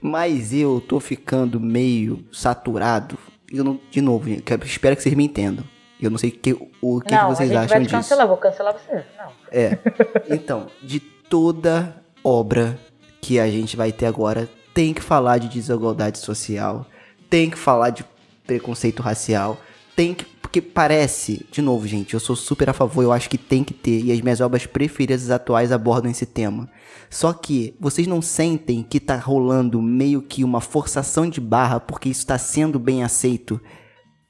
Mas 0.00 0.52
eu 0.52 0.80
tô 0.86 0.98
ficando 1.00 1.60
meio 1.60 2.24
saturado. 2.32 3.18
Eu 3.50 3.62
não, 3.64 3.78
de 3.90 4.00
novo, 4.00 4.24
que- 4.40 4.54
espero 4.64 4.96
que 4.96 5.02
vocês 5.02 5.14
me 5.14 5.24
entendam. 5.24 5.64
Eu 6.00 6.10
não 6.10 6.18
sei 6.18 6.30
que, 6.30 6.52
o 6.80 7.00
que, 7.00 7.08
que 7.08 7.14
não, 7.14 7.28
vocês 7.28 7.50
a 7.50 7.54
gente 7.62 7.70
acham 7.72 7.82
disso. 7.82 7.94
cancelar, 7.94 8.26
vou 8.26 8.36
cancelar 8.36 8.74
você. 8.74 9.04
Não. 9.18 9.32
É. 9.50 9.78
Então, 10.34 10.66
de 10.82 10.98
toda 10.98 11.94
obra 12.24 12.78
que 13.20 13.38
a 13.38 13.48
gente 13.48 13.76
vai 13.76 13.92
ter 13.92 14.06
agora, 14.06 14.48
tem 14.74 14.92
que 14.92 15.02
falar 15.02 15.38
de 15.38 15.48
desigualdade 15.48 16.18
social, 16.18 16.86
tem 17.30 17.48
que 17.50 17.58
falar 17.58 17.90
de 17.90 18.04
preconceito 18.46 19.00
racial, 19.02 19.58
tem 19.94 20.14
que. 20.14 20.26
Porque 20.52 20.60
parece, 20.60 21.46
de 21.50 21.62
novo, 21.62 21.86
gente, 21.88 22.12
eu 22.12 22.20
sou 22.20 22.36
super 22.36 22.68
a 22.68 22.74
favor, 22.74 23.02
eu 23.02 23.10
acho 23.10 23.30
que 23.30 23.38
tem 23.38 23.64
que 23.64 23.72
ter, 23.72 24.04
e 24.04 24.12
as 24.12 24.20
minhas 24.20 24.38
obras 24.38 24.66
preferidas 24.66 25.30
atuais 25.30 25.72
abordam 25.72 26.10
esse 26.10 26.26
tema. 26.26 26.68
Só 27.08 27.32
que 27.32 27.74
vocês 27.80 28.06
não 28.06 28.20
sentem 28.20 28.82
que 28.86 29.00
tá 29.00 29.16
rolando 29.16 29.80
meio 29.80 30.20
que 30.20 30.44
uma 30.44 30.60
forçação 30.60 31.26
de 31.26 31.40
barra 31.40 31.80
porque 31.80 32.10
isso 32.10 32.26
tá 32.26 32.36
sendo 32.36 32.78
bem 32.78 33.02
aceito 33.02 33.58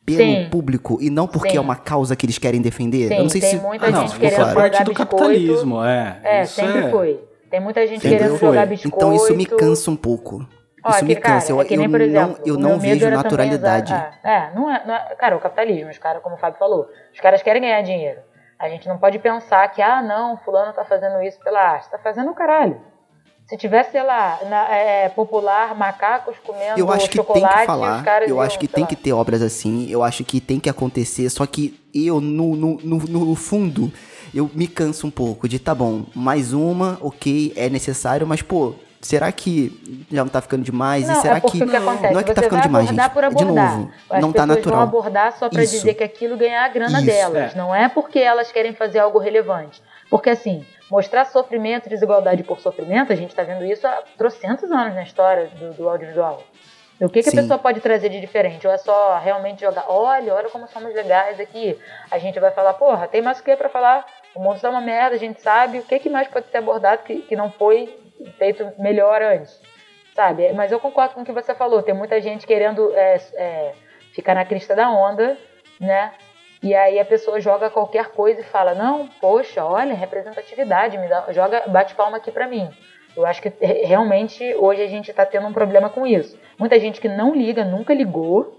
pelo 0.06 0.18
Sim. 0.20 0.48
público 0.48 0.96
e 1.00 1.10
não 1.10 1.26
porque 1.26 1.50
Sim. 1.50 1.56
é 1.56 1.60
uma 1.60 1.74
causa 1.74 2.14
que 2.14 2.24
eles 2.24 2.38
querem 2.38 2.62
defender? 2.62 3.08
Sim, 3.08 3.14
eu 3.14 3.22
não 3.24 3.28
sei 3.28 3.40
tem 3.40 3.50
se. 3.50 3.56
muita 3.56 3.86
Ah, 3.86 3.90
não, 3.90 4.06
gente 4.06 4.20
querendo 4.20 4.34
é 4.42 4.54
parte 4.54 4.72
jogar 4.74 4.84
do 4.84 4.88
biscoito. 4.90 4.94
capitalismo, 5.16 5.82
é. 5.84 6.20
É, 6.22 6.42
Isso 6.44 6.54
sempre 6.54 6.78
é- 6.84 6.90
foi. 6.92 7.20
Tem 7.50 7.60
muita 7.60 7.84
gente 7.84 8.00
Sempre 8.00 8.18
querendo 8.18 8.38
foi. 8.38 8.48
jogar 8.48 8.66
biscoito. 8.66 8.96
Então 8.96 9.12
isso 9.12 9.34
me 9.34 9.44
cansa 9.44 9.90
um 9.90 9.96
pouco. 9.96 10.46
Ó, 10.84 10.90
isso 10.90 11.04
me 11.04 11.16
cara, 11.16 11.34
cansa. 11.34 11.52
Eu, 11.52 11.60
é 11.60 11.64
nem, 11.64 11.78
eu 11.78 12.00
exemplo, 12.00 12.38
não, 12.38 12.46
eu 12.46 12.58
não 12.58 12.78
vejo 12.78 13.08
naturalidade. 13.10 13.92
ah, 13.92 14.12
é, 14.22 14.50
não 14.54 14.70
é, 14.70 14.82
não 14.84 14.94
é- 14.94 15.14
Cara, 15.16 15.36
o 15.36 15.40
capitalismo, 15.40 15.90
os 15.90 15.98
caras, 15.98 16.22
como 16.22 16.34
o 16.34 16.38
Fábio 16.38 16.58
falou, 16.58 16.88
os 17.12 17.20
caras 17.20 17.42
querem 17.42 17.62
ganhar 17.62 17.82
dinheiro. 17.82 18.20
A 18.58 18.68
gente 18.68 18.88
não 18.88 18.98
pode 18.98 19.18
pensar 19.18 19.66
que, 19.72 19.82
ah, 19.82 20.02
não, 20.02 20.36
fulano 20.38 20.72
tá 20.72 20.84
fazendo 20.84 21.20
isso 21.22 21.38
pela 21.40 21.60
arte. 21.60 21.90
Tá 21.90 21.98
fazendo 21.98 22.30
o 22.30 22.34
caralho. 22.34 22.80
Se 23.46 23.56
tivesse, 23.56 23.90
sei 23.90 24.02
lá, 24.02 24.38
na, 24.48 24.74
é, 24.74 25.08
popular, 25.08 25.74
macacos 25.74 26.36
comendo 26.38 26.78
Eu 26.78 26.90
acho 26.90 27.10
que 27.10 27.18
tem 27.18 27.24
chocolate, 27.24 27.58
que 27.60 27.66
falar. 27.66 28.04
Eu 28.22 28.28
iam, 28.28 28.40
acho 28.40 28.58
que 28.58 28.68
tem 28.68 28.82
lá. 28.82 28.88
que 28.88 28.96
ter 28.96 29.12
obras 29.12 29.42
assim. 29.42 29.90
Eu 29.90 30.02
acho 30.02 30.24
que 30.24 30.40
tem 30.40 30.60
que 30.60 30.70
acontecer. 30.70 31.28
Só 31.28 31.44
que 31.44 31.78
eu, 31.92 32.20
no, 32.20 32.54
no, 32.54 32.78
no, 32.82 32.98
no 32.98 33.34
fundo, 33.34 33.92
eu 34.34 34.50
me 34.54 34.66
canso 34.66 35.06
um 35.06 35.10
pouco 35.10 35.48
de, 35.48 35.58
tá 35.58 35.74
bom, 35.74 36.04
mais 36.14 36.52
uma, 36.52 36.98
ok, 37.00 37.52
é 37.56 37.68
necessário, 37.68 38.26
mas, 38.26 38.40
pô, 38.42 38.74
será 39.02 39.30
que 39.32 40.06
já 40.10 40.22
não 40.24 40.30
tá 40.30 40.40
ficando 40.40 40.62
demais? 40.62 41.06
Não, 41.06 41.14
e 41.14 41.20
será 41.20 41.36
é 41.36 41.40
que. 41.40 41.50
que 41.66 41.76
acontece? 41.76 42.12
não 42.14 42.20
é 42.20 42.24
que 42.24 42.32
tá 42.34 42.42
ficando 42.42 42.62
demais, 42.62 42.88
gente. 42.88 43.10
por 43.10 43.20
De 43.20 43.26
abordar. 43.26 43.76
novo, 43.78 43.92
As 44.08 44.22
não 44.22 44.32
tá 44.32 44.46
natural. 44.46 44.78
vão 44.78 44.88
abordar 44.88 45.32
só 45.36 45.48
pra 45.48 45.62
Isso. 45.62 45.74
dizer 45.74 45.94
que 45.94 46.04
aquilo 46.04 46.36
ganhar 46.36 46.64
a 46.64 46.68
grana 46.68 46.98
Isso, 46.98 47.06
delas. 47.06 47.52
é. 47.54 47.58
Não 47.58 47.74
é 47.74 47.88
porque 47.88 48.18
elas 48.18 48.50
querem 48.50 48.72
fazer 48.74 49.00
algo 49.00 49.18
relevante. 49.18 49.82
Porque 50.08 50.30
assim, 50.30 50.64
mostrar 50.90 51.24
sofrimento 51.26 51.86
e 51.86 51.90
desigualdade 51.90 52.44
por 52.44 52.60
sofrimento, 52.60 53.12
a 53.12 53.16
gente 53.16 53.34
tá 53.34 53.42
vendo 53.42 53.64
isso 53.64 53.86
há 53.86 54.02
trocentos 54.16 54.70
anos 54.70 54.94
na 54.94 55.02
história 55.02 55.48
do, 55.58 55.72
do 55.74 55.88
audiovisual. 55.88 56.42
O 57.00 57.08
que, 57.08 57.20
que 57.22 57.30
a 57.30 57.32
pessoa 57.32 57.58
pode 57.58 57.80
trazer 57.80 58.10
de 58.10 58.20
diferente? 58.20 58.64
Ou 58.64 58.72
é 58.72 58.78
só 58.78 59.18
realmente 59.18 59.62
jogar, 59.62 59.86
olha, 59.88 60.32
olha 60.34 60.48
como 60.48 60.68
somos 60.68 60.94
legais 60.94 61.40
aqui. 61.40 61.76
A 62.08 62.18
gente 62.18 62.38
vai 62.38 62.52
falar, 62.52 62.74
porra, 62.74 63.08
tem 63.08 63.20
mais 63.20 63.40
o 63.40 63.42
que 63.42 63.56
pra 63.56 63.68
falar? 63.68 64.06
O 64.36 64.40
mundo 64.40 64.60
tá 64.60 64.70
uma 64.70 64.80
merda, 64.80 65.16
a 65.16 65.18
gente 65.18 65.40
sabe. 65.42 65.78
O 65.78 65.82
que, 65.82 65.98
que 65.98 66.08
mais 66.08 66.28
pode 66.28 66.46
ser 66.48 66.58
abordado 66.58 67.02
que, 67.02 67.22
que 67.22 67.34
não 67.34 67.50
foi 67.50 67.98
feito 68.38 68.72
melhor 68.78 69.22
antes? 69.22 69.60
sabe? 70.14 70.52
Mas 70.52 70.70
eu 70.70 70.78
concordo 70.78 71.14
com 71.14 71.22
o 71.22 71.24
que 71.24 71.32
você 71.32 71.54
falou. 71.54 71.82
Tem 71.82 71.94
muita 71.94 72.20
gente 72.20 72.46
querendo 72.46 72.92
é, 72.94 73.18
é, 73.34 73.72
ficar 74.14 74.34
na 74.34 74.44
crista 74.44 74.74
da 74.76 74.90
onda, 74.90 75.38
né? 75.80 76.12
E 76.62 76.74
aí 76.74 76.98
a 77.00 77.04
pessoa 77.04 77.40
joga 77.40 77.70
qualquer 77.70 78.08
coisa 78.10 78.40
e 78.40 78.44
fala: 78.44 78.74
Não, 78.74 79.08
poxa, 79.20 79.64
olha, 79.64 79.94
representatividade, 79.94 80.98
me 80.98 81.08
dá, 81.08 81.26
joga, 81.32 81.62
bate 81.66 81.94
palma 81.94 82.18
aqui 82.18 82.30
pra 82.30 82.46
mim. 82.46 82.70
Eu 83.16 83.26
acho 83.26 83.42
que 83.42 83.48
re- 83.60 83.84
realmente 83.84 84.54
hoje 84.54 84.82
a 84.82 84.86
gente 84.86 85.12
tá 85.12 85.24
tendo 85.26 85.46
um 85.46 85.52
problema 85.52 85.88
com 85.88 86.06
isso. 86.06 86.38
Muita 86.58 86.78
gente 86.78 87.00
que 87.00 87.08
não 87.08 87.34
liga, 87.34 87.64
nunca 87.64 87.92
ligou, 87.92 88.58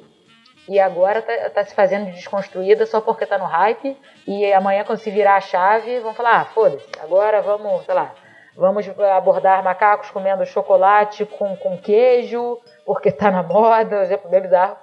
e 0.68 0.80
agora 0.80 1.22
tá, 1.22 1.50
tá 1.50 1.64
se 1.64 1.74
fazendo 1.74 2.06
de 2.08 2.14
desconstruída 2.14 2.86
só 2.86 3.00
porque 3.00 3.26
tá 3.26 3.38
no 3.38 3.46
hype, 3.46 3.96
e 4.28 4.52
amanhã 4.54 4.84
quando 4.84 5.00
se 5.00 5.10
virar 5.10 5.36
a 5.36 5.42
chave, 5.42 6.00
vão 6.00 6.14
falar, 6.14 6.42
ah, 6.42 6.46
foda-se, 6.46 6.88
agora 7.00 7.42
vamos, 7.42 7.86
sei 7.86 7.94
lá, 7.94 8.14
vamos 8.56 8.88
abordar 9.16 9.64
macacos 9.64 10.10
comendo 10.12 10.46
chocolate 10.46 11.26
com, 11.26 11.56
com 11.56 11.78
queijo, 11.78 12.58
porque 12.86 13.12
tá 13.12 13.32
na 13.32 13.44
moda, 13.44 14.04
exemplo 14.04 14.30
bem 14.30 14.42
bizarro. 14.42 14.76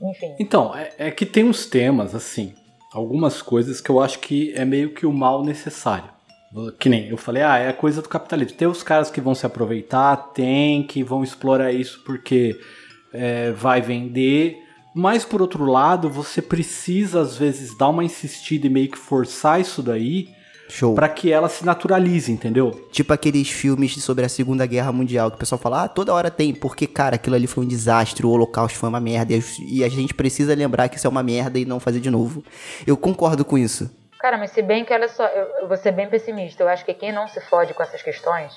Enfim. 0.00 0.36
Então, 0.38 0.74
é, 0.76 0.92
é 0.98 1.10
que 1.10 1.26
tem 1.26 1.44
uns 1.44 1.66
temas, 1.66 2.14
assim, 2.14 2.54
algumas 2.92 3.42
coisas 3.42 3.80
que 3.80 3.90
eu 3.90 4.00
acho 4.00 4.20
que 4.20 4.52
é 4.54 4.64
meio 4.64 4.94
que 4.94 5.06
o 5.06 5.12
mal 5.12 5.42
necessário. 5.42 6.10
Que 6.78 6.88
nem 6.88 7.08
eu 7.08 7.18
falei, 7.18 7.42
ah, 7.42 7.58
é 7.58 7.72
coisa 7.72 8.00
do 8.00 8.08
capitalismo. 8.08 8.56
Tem 8.56 8.66
os 8.66 8.82
caras 8.82 9.10
que 9.10 9.20
vão 9.20 9.34
se 9.34 9.44
aproveitar, 9.44 10.16
tem 10.32 10.82
que 10.82 11.02
vão 11.02 11.22
explorar 11.22 11.72
isso 11.72 12.02
porque 12.06 12.58
é, 13.12 13.52
vai 13.52 13.82
vender. 13.82 14.56
Mas 14.94 15.26
por 15.26 15.42
outro 15.42 15.66
lado, 15.66 16.08
você 16.08 16.40
precisa 16.40 17.20
às 17.20 17.36
vezes 17.36 17.76
dar 17.76 17.88
uma 17.88 18.02
insistida 18.02 18.66
e 18.66 18.70
meio 18.70 18.90
que 18.90 18.96
forçar 18.96 19.60
isso 19.60 19.82
daí 19.82 20.30
Show. 20.68 20.94
para 20.94 21.08
que 21.08 21.32
ela 21.32 21.48
se 21.48 21.64
naturalize, 21.64 22.30
entendeu? 22.30 22.86
Tipo 22.92 23.12
aqueles 23.12 23.50
filmes 23.50 23.94
sobre 24.02 24.24
a 24.24 24.28
Segunda 24.28 24.66
Guerra 24.66 24.92
Mundial, 24.92 25.30
que 25.30 25.36
o 25.36 25.38
pessoal 25.38 25.58
fala, 25.58 25.84
ah, 25.84 25.88
toda 25.88 26.12
hora 26.12 26.30
tem, 26.30 26.54
porque, 26.54 26.86
cara, 26.86 27.14
aquilo 27.16 27.34
ali 27.36 27.46
foi 27.46 27.64
um 27.64 27.66
desastre, 27.68 28.26
o 28.26 28.30
Holocausto 28.30 28.78
foi 28.78 28.88
uma 28.88 29.00
merda, 29.00 29.32
e 29.60 29.82
a 29.82 29.88
gente 29.88 30.12
precisa 30.14 30.54
lembrar 30.54 30.88
que 30.88 30.96
isso 30.96 31.06
é 31.06 31.10
uma 31.10 31.22
merda 31.22 31.58
e 31.58 31.64
não 31.64 31.80
fazer 31.80 32.00
de 32.00 32.10
novo. 32.10 32.44
Eu 32.86 32.96
concordo 32.96 33.44
com 33.44 33.56
isso. 33.56 33.90
Cara, 34.20 34.36
mas 34.36 34.50
se 34.50 34.60
bem 34.62 34.84
que, 34.84 34.92
olha 34.92 35.08
só, 35.08 35.24
eu, 35.26 35.46
eu 35.62 35.68
vou 35.68 35.76
ser 35.76 35.92
bem 35.92 36.08
pessimista. 36.08 36.62
Eu 36.62 36.68
acho 36.68 36.84
que 36.84 36.92
quem 36.92 37.12
não 37.12 37.28
se 37.28 37.40
fode 37.40 37.72
com 37.72 37.82
essas 37.82 38.02
questões, 38.02 38.52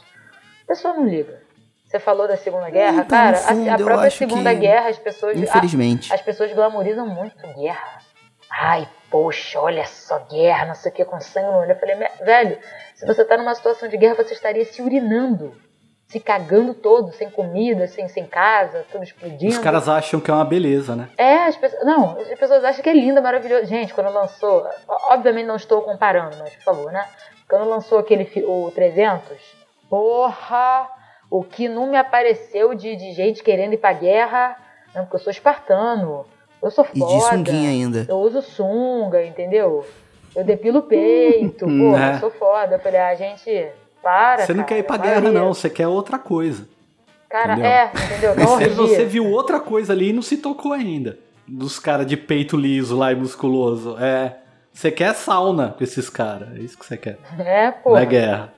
a 0.63 0.67
pessoa 0.67 0.93
não 0.95 1.07
liga. 1.07 1.39
Você 1.85 1.99
falou 1.99 2.27
da 2.27 2.35
Segunda 2.37 2.69
Guerra, 2.69 2.93
Então, 3.03 3.05
cara, 3.05 3.37
fundo, 3.37 3.69
a, 3.69 3.73
a 3.73 3.77
própria 3.77 4.09
Segunda 4.11 4.53
que, 4.53 4.59
Guerra, 4.61 4.89
as 4.89 4.97
pessoas. 4.97 5.37
Infelizmente. 5.37 6.11
a- 6.11 6.15
as 6.15 6.21
pessoas 6.21 6.51
glamorizam 6.53 7.05
muito 7.07 7.35
guerra. 7.55 7.99
Ai, 8.49 8.87
poxa, 9.11 9.59
olha 9.59 9.85
só, 9.85 10.17
guerra, 10.19 10.65
não 10.65 10.73
sei 10.75 10.91
o 10.91 10.95
que, 10.95 11.05
com 11.05 11.19
sangue 11.19 11.47
no 11.51 11.57
olho. 11.57 11.71
Eu 11.71 11.79
falei, 11.79 11.95
"Me- 11.95 12.09
velho, 12.23 12.57
se 12.95 13.05
você 13.05 13.23
tá 13.25 13.37
numa 13.37 13.53
situação 13.53 13.87
de 13.89 13.97
guerra, 13.97 14.15
você 14.15 14.33
estaria 14.33 14.63
se 14.65 14.81
urinando, 14.81 15.53
se 16.07 16.19
cagando 16.19 16.73
todo, 16.73 17.11
sem 17.11 17.29
comida, 17.29 17.87
sem, 17.87 18.07
sem 18.07 18.25
casa, 18.25 18.85
tudo 18.91 19.03
explodindo. 19.03 19.51
Os 19.51 19.57
caras 19.57 19.87
acham 19.89 20.19
que 20.19 20.31
é 20.31 20.33
uma 20.33 20.43
beleza, 20.45 20.95
né? 20.95 21.09
É, 21.17 21.35
as 21.45 21.55
pessoas. 21.55 21.85
Não, 21.85 22.17
as 22.19 22.39
pessoas 22.39 22.63
acham 22.63 22.81
que 22.81 22.89
é 22.89 22.93
lindo, 22.93 23.21
maravilhoso. 23.21 23.65
Gente, 23.65 23.93
quando 23.93 24.11
lançou. 24.11 24.65
Obviamente 25.09 25.45
não 25.45 25.55
estou 25.57 25.81
comparando, 25.81 26.35
mas 26.39 26.53
por 26.55 26.63
favor, 26.63 26.91
né? 26.91 27.05
Quando 27.49 27.67
lançou 27.69 27.99
aquele 27.99 28.29
o 28.45 28.71
300, 28.73 29.37
porra! 29.89 30.89
O 31.29 31.43
que 31.45 31.69
não 31.69 31.87
me 31.87 31.97
apareceu 31.97 32.73
de, 32.75 32.95
de 32.97 33.13
gente 33.13 33.41
querendo 33.41 33.73
ir 33.73 33.77
pra 33.77 33.93
guerra. 33.93 34.57
Não, 34.93 35.03
porque 35.03 35.15
eu 35.15 35.19
sou 35.21 35.31
espartano. 35.31 36.25
Eu 36.61 36.69
sou 36.71 36.85
E 36.93 36.99
foda. 36.99 37.13
de 37.15 37.21
sunguinha 37.23 37.69
ainda. 37.69 38.05
Eu 38.07 38.17
uso 38.17 38.41
sunga, 38.41 39.23
entendeu? 39.25 39.85
Eu 40.35 40.43
depilo 40.43 40.79
o 40.79 40.83
peito, 40.83 41.65
pô, 41.67 41.95
É. 41.97 42.15
eu 42.15 42.19
sou 42.19 42.31
foda. 42.31 42.75
Eu 42.75 42.79
falei, 42.79 42.99
ah, 42.99 43.15
gente, 43.15 43.67
para. 44.01 44.45
Você 44.45 44.53
não 44.53 44.63
cara, 44.63 44.67
quer 44.69 44.77
ir 44.79 44.83
pra 44.83 44.95
a 44.95 44.99
guerra, 44.99 45.21
maioria- 45.21 45.39
não, 45.41 45.53
você 45.53 45.69
quer 45.69 45.87
outra 45.87 46.17
coisa. 46.19 46.67
Cara, 47.29 47.53
entendeu? 47.53 47.71
é, 47.71 47.91
entendeu? 48.05 48.35
Você, 48.45 48.69
você 48.69 49.05
viu 49.05 49.25
outra 49.25 49.57
coisa 49.61 49.93
ali 49.93 50.09
e 50.09 50.13
não 50.13 50.21
se 50.21 50.35
tocou 50.35 50.73
ainda. 50.73 51.17
Dos 51.47 51.79
caras 51.79 52.05
de 52.05 52.17
peito 52.17 52.57
liso 52.57 52.97
lá 52.97 53.11
e 53.11 53.15
musculoso. 53.15 53.95
É. 53.97 54.35
Você 54.73 54.91
quer 54.91 55.13
sauna 55.15 55.73
com 55.77 55.81
esses 55.83 56.09
caras. 56.09 56.49
É 56.55 56.59
isso 56.59 56.77
que 56.77 56.85
você 56.85 56.97
quer. 56.97 57.17
É, 57.39 57.71
pô. 57.71 57.91
Não 57.91 57.97
é 57.99 58.05
guerra. 58.05 58.53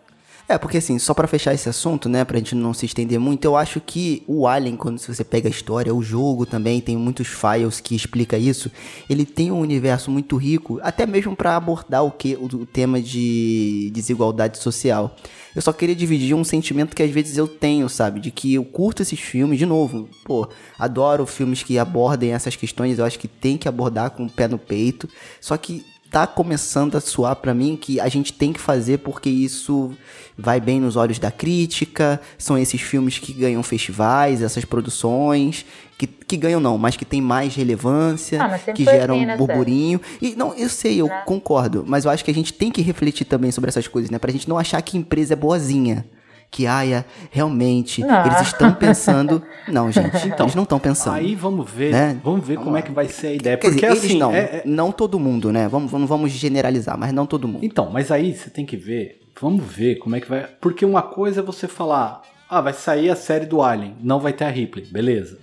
É, 0.48 0.58
porque 0.58 0.78
assim, 0.78 1.00
só 1.00 1.14
pra 1.14 1.26
fechar 1.26 1.54
esse 1.54 1.70
assunto, 1.70 2.10
né, 2.10 2.26
pra 2.26 2.38
gente 2.38 2.54
não 2.54 2.74
se 2.74 2.86
estender 2.86 3.18
muito, 3.18 3.46
eu 3.46 3.56
acho 3.56 3.80
que 3.80 4.24
o 4.28 4.46
Alien, 4.46 4.76
quando 4.76 5.00
você 5.00 5.24
pega 5.24 5.48
a 5.48 5.52
história, 5.52 5.96
o 5.96 6.04
jogo 6.04 6.46
também 6.46 6.82
tem 6.82 6.98
muitos 6.98 7.28
files 7.28 7.80
que 7.80 7.96
explica 7.96 8.38
isso, 8.38 8.70
ele 9.10 9.26
tem 9.26 9.52
um 9.52 9.60
universo 9.62 10.12
muito 10.12 10.36
rico, 10.36 10.80
até 10.84 11.06
mesmo 11.06 11.34
pra 11.34 11.56
abordar 11.56 12.04
o 12.04 12.12
que 12.12 12.36
o 12.36 12.66
tema 12.66 13.02
de 13.02 13.90
desigualdade 13.94 14.58
social. 14.58 15.16
Eu 15.56 15.62
só 15.62 15.72
queria 15.72 15.96
dividir 15.96 16.36
um 16.36 16.44
sentimento 16.44 16.96
que 16.96 17.04
às 17.04 17.12
vezes 17.12 17.38
eu 17.38 17.48
tenho, 17.48 17.88
sabe, 17.88 18.20
de 18.20 18.30
que 18.30 18.54
eu 18.56 18.66
curto 18.66 19.02
esses 19.02 19.20
filmes 19.20 19.58
de 19.58 19.66
novo. 19.66 20.10
Pô, 20.26 20.50
adoro 20.78 21.26
filmes 21.26 21.64
que 21.64 21.78
abordem 21.78 22.34
essas 22.34 22.56
questões, 22.56 23.00
eu 23.00 23.06
acho 23.06 23.18
que 23.20 23.28
tem 23.28 23.58
que 23.58 23.68
abordar 23.68 24.10
com 24.12 24.26
o 24.26 24.30
pé 24.30 24.48
no 24.48 24.58
peito. 24.58 25.08
Só 25.40 25.56
que 25.56 25.86
tá 26.14 26.28
começando 26.28 26.96
a 26.96 27.02
soar 27.02 27.36
pra 27.38 27.56
mim 27.56 27.76
que 27.76 28.00
a 28.00 28.08
gente 28.08 28.32
tem 28.32 28.54
que 28.54 28.60
fazer 28.60 29.00
porque 29.00 29.32
isso 29.32 29.92
vai 30.38 30.62
bem 30.62 30.80
nos 30.80 30.96
olhos 30.96 31.18
da 31.18 31.32
crítica, 31.32 32.22
são 32.38 32.56
esses 32.56 32.80
filmes 32.80 33.18
que 33.18 33.34
ganham 33.34 33.64
festivais, 33.64 34.44
essas 34.44 34.64
produções, 34.64 35.66
que, 35.98 36.06
que 36.06 36.38
ganham 36.38 36.60
não, 36.60 36.78
mas 36.78 36.96
que 36.96 37.04
tem 37.04 37.20
mais 37.20 37.56
relevância, 37.56 38.40
Ah, 38.44 38.60
que 38.60 38.84
foi 38.84 38.94
geram 38.94 39.16
assim, 39.16 39.26
né, 39.26 39.36
burburinho. 39.38 40.00
E 40.22 40.36
não, 40.36 40.54
eu 40.54 40.70
sei, 40.70 41.02
eu 41.02 41.08
Né? 41.08 41.24
concordo, 41.26 41.84
mas 41.88 42.06
eu 42.06 42.12
acho 42.12 42.24
que 42.24 42.30
a 42.30 42.34
gente 42.34 42.54
tem 42.54 42.70
que 42.72 42.84
refletir 42.84 43.26
também 43.26 43.50
sobre 43.50 43.70
essas 43.70 43.88
coisas, 43.88 44.12
né? 44.12 44.20
Pra 44.20 44.32
gente 44.32 44.48
não 44.48 44.60
achar 44.60 44.80
que 44.84 44.96
a 44.96 45.00
empresa 45.00 45.34
é 45.34 45.36
boazinha. 45.36 46.06
Que, 46.54 46.68
ai, 46.68 47.04
realmente, 47.32 48.02
Não. 48.02 48.26
eles 48.28 48.42
estão 48.42 48.72
pensando. 48.76 49.42
Não, 49.68 49.92
gente, 49.92 50.16
eles 50.40 50.54
não 50.54 50.62
estão 50.62 50.78
pensando. 50.78 51.16
Aí 51.16 51.34
vamos 51.34 51.68
ver, 51.68 51.92
Né? 51.92 52.20
vamos 52.24 52.46
ver 52.46 52.58
como 52.60 52.78
é 52.78 52.82
que 52.84 52.92
vai 52.92 53.08
ser 53.08 53.28
a 53.28 53.34
ideia. 53.34 53.58
Quer 53.58 53.70
Porque 53.72 53.76
dizer, 53.88 53.92
eles 53.92 54.04
assim, 54.06 54.20
não, 54.20 54.32
é- 54.32 54.38
é- 54.38 54.64
não 54.64 54.92
todo 54.92 55.20
mundo, 55.20 55.52
né? 55.52 55.68
Vamos, 55.68 55.92
não 55.92 56.06
vamos 56.06 56.32
generalizar, 56.32 56.96
mas 56.96 57.12
não 57.12 57.26
todo 57.26 57.48
mundo. 57.48 57.66
Então, 57.66 57.90
mas 57.92 58.12
aí 58.12 58.36
você 58.36 58.52
tem 58.52 58.68
que 58.68 58.78
ver, 58.78 59.20
vamos 59.42 59.66
ver 59.66 59.96
como 59.96 60.16
é 60.16 60.22
que 60.22 60.30
vai. 60.30 60.46
Porque 60.62 60.86
uma 60.86 61.02
coisa 61.02 61.40
é 61.42 61.44
você 61.44 61.68
falar, 61.68 62.22
ah, 62.48 62.62
vai 62.62 62.74
sair 62.74 63.10
a 63.10 63.16
série 63.16 63.48
do 63.48 63.64
Alien, 63.64 63.96
não 64.04 64.20
vai 64.20 64.32
ter 64.32 64.44
a 64.46 64.50
Ripley, 64.50 64.86
beleza. 64.86 65.40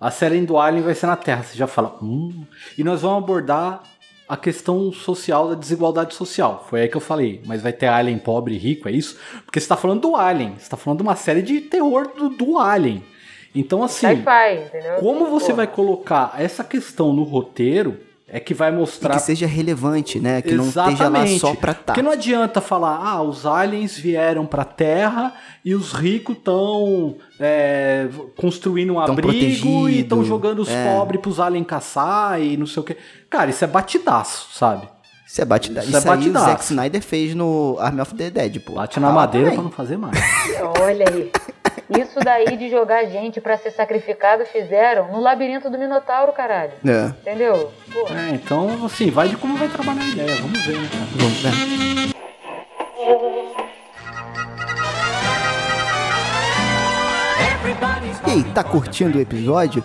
A 0.00 0.10
série 0.10 0.40
do 0.40 0.58
Alien 0.58 0.82
vai 0.82 0.94
ser 0.96 1.06
na 1.06 1.14
Terra, 1.16 1.44
você 1.44 1.56
já 1.56 1.68
fala, 1.68 1.96
hum. 2.02 2.44
E 2.76 2.82
nós 2.82 3.02
vamos 3.02 3.22
abordar 3.22 3.82
a 4.30 4.36
questão 4.36 4.92
social 4.92 5.48
da 5.48 5.56
desigualdade 5.56 6.14
social. 6.14 6.64
Foi 6.70 6.82
aí 6.82 6.88
que 6.88 6.96
eu 6.96 7.00
falei, 7.00 7.42
mas 7.44 7.62
vai 7.62 7.72
ter 7.72 7.88
Alien 7.88 8.16
pobre 8.16 8.54
e 8.54 8.58
rico, 8.58 8.88
é 8.88 8.92
isso? 8.92 9.18
Porque 9.44 9.58
você 9.58 9.66
tá 9.66 9.76
falando 9.76 10.02
do 10.02 10.14
Alien, 10.14 10.54
você 10.56 10.70
tá 10.70 10.76
falando 10.76 10.98
de 10.98 11.02
uma 11.02 11.16
série 11.16 11.42
de 11.42 11.60
terror 11.62 12.12
do, 12.16 12.28
do 12.28 12.56
Alien. 12.56 13.02
Então, 13.52 13.82
assim. 13.82 14.06
Como 15.00 15.26
você 15.26 15.50
Pô. 15.50 15.56
vai 15.56 15.66
colocar 15.66 16.36
essa 16.38 16.62
questão 16.62 17.12
no 17.12 17.24
roteiro 17.24 17.98
é 18.32 18.38
que 18.40 18.54
vai 18.54 18.70
E 18.70 18.72
mostrar. 18.76 19.14
que 19.16 19.22
seja 19.22 19.46
relevante, 19.46 20.20
né? 20.20 20.40
Que 20.40 20.54
não 20.54 20.68
esteja 20.68 21.08
lá 21.08 21.26
só 21.38 21.54
pra 21.54 21.74
tá. 21.74 21.82
Porque 21.86 22.02
não 22.02 22.12
adianta 22.12 22.60
falar, 22.60 22.96
ah, 23.04 23.20
os 23.22 23.44
aliens 23.44 23.96
vieram 23.98 24.46
pra 24.46 24.64
Terra 24.64 25.34
e 25.64 25.74
os 25.74 25.92
ricos 25.92 26.36
estão 26.36 27.16
construindo 28.36 28.92
um 28.92 29.04
Tão 29.04 29.12
abrigo 29.14 29.32
e 29.88 30.00
estão 30.00 30.18
protegido, 30.18 30.24
jogando 30.24 30.60
os 30.60 30.68
é. 30.70 30.94
pobres 30.94 31.20
pros 31.20 31.40
aliens 31.40 31.66
caçar 31.66 32.40
e 32.40 32.56
não 32.56 32.66
sei 32.66 32.80
o 32.80 32.84
que. 32.84 32.96
Cara, 33.28 33.50
isso 33.50 33.64
é 33.64 33.66
batidaço, 33.66 34.48
sabe? 34.52 34.88
Isso 35.26 35.40
é 35.40 35.44
batida. 35.44 35.80
Isso 35.80 35.88
Isso, 35.90 35.96
é 35.96 36.00
aí 36.00 36.06
o 36.06 36.18
batidaço. 36.18 36.46
Zack 36.46 36.64
Snyder 36.64 37.02
fez 37.02 37.34
no 37.34 37.76
Army 37.78 38.00
of 38.00 38.14
the 38.14 38.30
Dead, 38.30 38.60
pô. 38.64 38.72
Bate 38.74 38.98
na 38.98 39.10
Ah, 39.10 39.12
madeira 39.12 39.46
também. 39.50 39.58
pra 39.60 39.64
não 39.64 39.70
fazer 39.70 39.96
mais. 39.96 40.18
Olha 40.80 41.04
aí. 41.08 41.30
Isso 41.98 42.20
daí 42.20 42.56
de 42.56 42.70
jogar 42.70 43.04
gente 43.06 43.40
pra 43.40 43.56
ser 43.56 43.72
sacrificado 43.72 44.44
fizeram 44.46 45.08
no 45.10 45.20
labirinto 45.20 45.68
do 45.68 45.76
Minotauro, 45.76 46.32
caralho. 46.32 46.72
É. 46.86 47.06
Entendeu? 47.06 47.72
Pô. 47.92 48.06
É, 48.14 48.30
então, 48.30 48.84
assim, 48.84 49.10
vai 49.10 49.28
de 49.28 49.36
como 49.36 49.56
vai 49.56 49.68
trabalhar 49.68 50.02
a 50.02 50.08
ideia. 50.08 50.36
Vamos 50.36 50.64
ver, 50.64 50.78
né, 50.78 50.88
cara? 50.92 51.04
Vamos 51.16 51.42
ver. 51.42 52.10
E 58.26 58.30
aí, 58.30 58.44
tá 58.52 58.62
curtindo 58.62 59.18
o 59.18 59.20
episódio? 59.20 59.84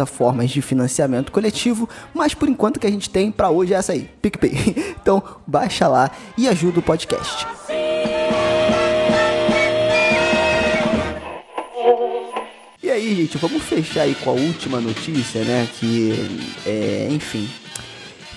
de 0.51 0.61
financiamento 0.61 1.31
coletivo, 1.31 1.87
mas 2.13 2.33
por 2.33 2.49
enquanto 2.49 2.77
o 2.77 2.79
que 2.79 2.87
a 2.87 2.91
gente 2.91 3.09
tem 3.09 3.31
para 3.31 3.49
hoje 3.49 3.73
é 3.73 3.77
essa 3.77 3.93
aí, 3.93 4.09
PicPay. 4.21 4.91
Então, 5.01 5.23
baixa 5.47 5.87
lá 5.87 6.11
e 6.37 6.47
ajuda 6.47 6.79
o 6.79 6.83
podcast. 6.83 7.47
E 12.83 12.89
aí, 12.89 13.15
gente, 13.15 13.37
vamos 13.37 13.63
fechar 13.63 14.01
aí 14.01 14.13
com 14.15 14.29
a 14.29 14.33
última 14.33 14.79
notícia, 14.79 15.43
né? 15.43 15.67
Que, 15.79 16.13
é, 16.65 17.07
enfim, 17.09 17.49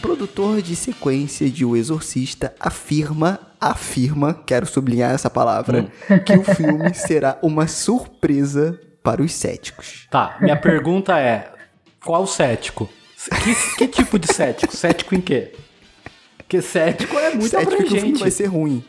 produtor 0.05 0.61
de 0.61 0.77
sequência 0.77 1.48
de 1.48 1.64
O 1.64 1.74
Exorcista 1.74 2.55
afirma, 2.61 3.40
afirma, 3.59 4.35
quero 4.35 4.66
sublinhar 4.66 5.12
essa 5.12 5.31
palavra, 5.31 5.87
que 6.27 6.37
o 6.37 6.44
filme 6.44 6.92
será 6.94 7.38
uma 7.42 7.66
surpresa 7.66 8.79
para 9.03 9.22
os 9.22 9.33
céticos. 9.33 10.07
Tá, 10.11 10.37
minha 10.42 10.57
pergunta 10.57 11.18
é: 11.18 11.53
qual 12.04 12.26
cético? 12.26 12.88
Que, 13.42 13.76
que 13.76 13.88
tipo 13.88 14.18
de 14.18 14.32
cético? 14.32 14.76
Cético 14.76 15.14
em 15.14 15.20
quê? 15.20 15.52
Porque 16.36 16.60
cético 16.60 17.18
é 17.18 17.30
muito 17.30 17.48
cético 17.48 17.76
que 17.76 17.84
o 17.84 17.86
filme 17.86 17.98
abrangente. 17.98 18.20
vai 18.20 18.30
ser 18.30 18.46
ruim. 18.46 18.84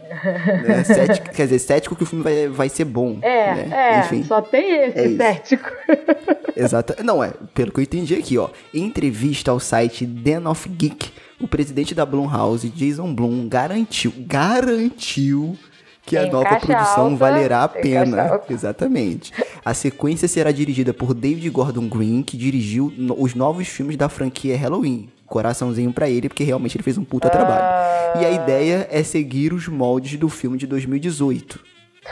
né? 0.68 0.84
Cético, 0.84 1.30
quer 1.30 1.44
dizer, 1.44 1.60
cético 1.60 1.96
que 1.96 2.04
o 2.04 2.06
filme 2.06 2.22
vai, 2.22 2.48
vai 2.50 2.70
ser 2.70 2.84
bom. 2.84 3.18
É, 3.22 3.56
né? 3.56 3.70
é, 3.72 4.00
Enfim. 4.02 4.24
só 4.26 4.42
tem 4.42 4.84
esse 4.84 5.00
é 5.00 5.16
cético. 5.16 5.72
Exato. 6.56 7.02
Não, 7.02 7.24
é, 7.24 7.34
pelo 7.54 7.72
que 7.72 7.80
eu 7.80 7.84
entendi 7.84 8.14
aqui, 8.14 8.38
ó. 8.38 8.50
Em 8.74 8.84
entrevista 8.84 9.52
ao 9.52 9.60
site 9.60 10.06
Den 10.06 10.46
of 10.48 10.68
Geek, 10.68 11.12
o 11.40 11.48
presidente 11.48 11.96
da 11.96 12.06
Blumhouse, 12.06 12.68
Jason 12.70 13.16
Blum, 13.16 13.48
garantiu, 13.48 14.14
garantiu 14.18 15.58
que 16.06 16.16
a 16.18 16.26
Em 16.26 16.32
nova 16.32 16.56
produção 16.60 17.04
alta, 17.06 17.16
valerá 17.16 17.64
a 17.64 17.68
pena. 17.68 18.40
Exatamente. 18.50 19.34
A 19.64 19.74
sequência 19.74 20.28
será 20.28 20.52
dirigida 20.52 20.94
por 20.94 21.14
David 21.14 21.50
Gordon 21.50 21.88
Green, 21.90 22.22
que 22.22 22.38
dirigiu 22.38 22.94
no- 22.98 23.16
os 23.22 23.34
novos 23.34 23.68
filmes 23.68 23.98
da 23.98 24.08
franquia 24.08 24.56
Halloween. 24.58 25.10
Coraçãozinho 25.26 25.92
pra 25.92 26.08
ele, 26.08 26.30
porque 26.30 26.44
realmente 26.44 26.78
ele 26.78 26.84
fez 26.84 26.98
um 27.00 27.04
puta 27.04 27.30
trabalho. 27.30 28.22
E 28.22 28.26
a 28.26 28.30
ideia 28.32 28.88
é 28.92 29.02
seguir 29.02 29.52
os 29.54 29.68
moldes 29.68 30.18
do 30.20 30.30
filme 30.30 30.58
de 30.58 30.68
2018. 30.68 31.60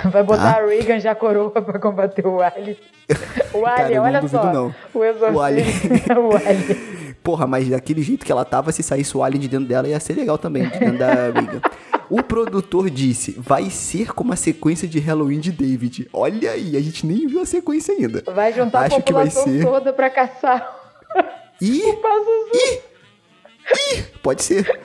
Vai 0.05 0.23
botar 0.23 0.55
Tá. 0.55 0.59
a 0.61 0.65
Reagan 0.65 0.99
já 0.99 1.13
coroa 1.13 1.51
pra 1.51 1.77
combater 1.79 2.25
o 2.25 2.41
Alien. 2.41 2.75
O 3.53 3.59
não 3.61 4.03
olha 4.03 4.19
duvido, 4.19 4.41
só. 4.41 4.51
não. 4.51 4.73
O 4.91 5.03
exorcismo. 5.03 5.37
O 5.37 5.41
Alien. 5.43 5.67
o 6.17 6.35
Alien. 6.35 6.77
Porra, 7.21 7.45
mas 7.45 7.69
daquele 7.69 8.01
jeito 8.01 8.25
que 8.25 8.31
ela 8.31 8.43
tava, 8.43 8.71
se 8.71 8.81
saísse 8.81 9.15
o 9.15 9.21
alien 9.23 9.39
de 9.39 9.47
dentro 9.47 9.67
dela, 9.67 9.87
ia 9.87 9.99
ser 9.99 10.13
legal 10.13 10.37
também, 10.39 10.67
de 10.67 10.79
dentro 10.79 10.97
da 10.97 11.13
Reagan. 11.13 11.61
O 12.15 12.21
produtor 12.21 12.91
disse, 12.91 13.31
vai 13.39 13.71
ser 13.71 14.13
como 14.13 14.31
a 14.33 14.35
sequência 14.35 14.87
de 14.87 14.99
Halloween 14.99 15.39
de 15.39 15.51
David. 15.51 16.07
Olha 16.13 16.51
aí, 16.51 16.77
a 16.77 16.79
gente 16.79 17.07
nem 17.07 17.25
viu 17.25 17.41
a 17.41 17.45
sequência 17.45 17.91
ainda. 17.95 18.21
Vai 18.35 18.53
juntar 18.53 18.85
Acho 18.85 18.97
a 18.97 19.01
que 19.01 19.11
vai 19.11 19.25
população 19.25 19.51
ser- 19.51 19.65
toda 19.65 19.91
pra 19.91 20.11
caçar 20.11 20.63
E 21.59 21.79
o 21.81 21.97
Pazuzu. 21.97 22.81
pode 24.21 24.43
ser. 24.43 24.79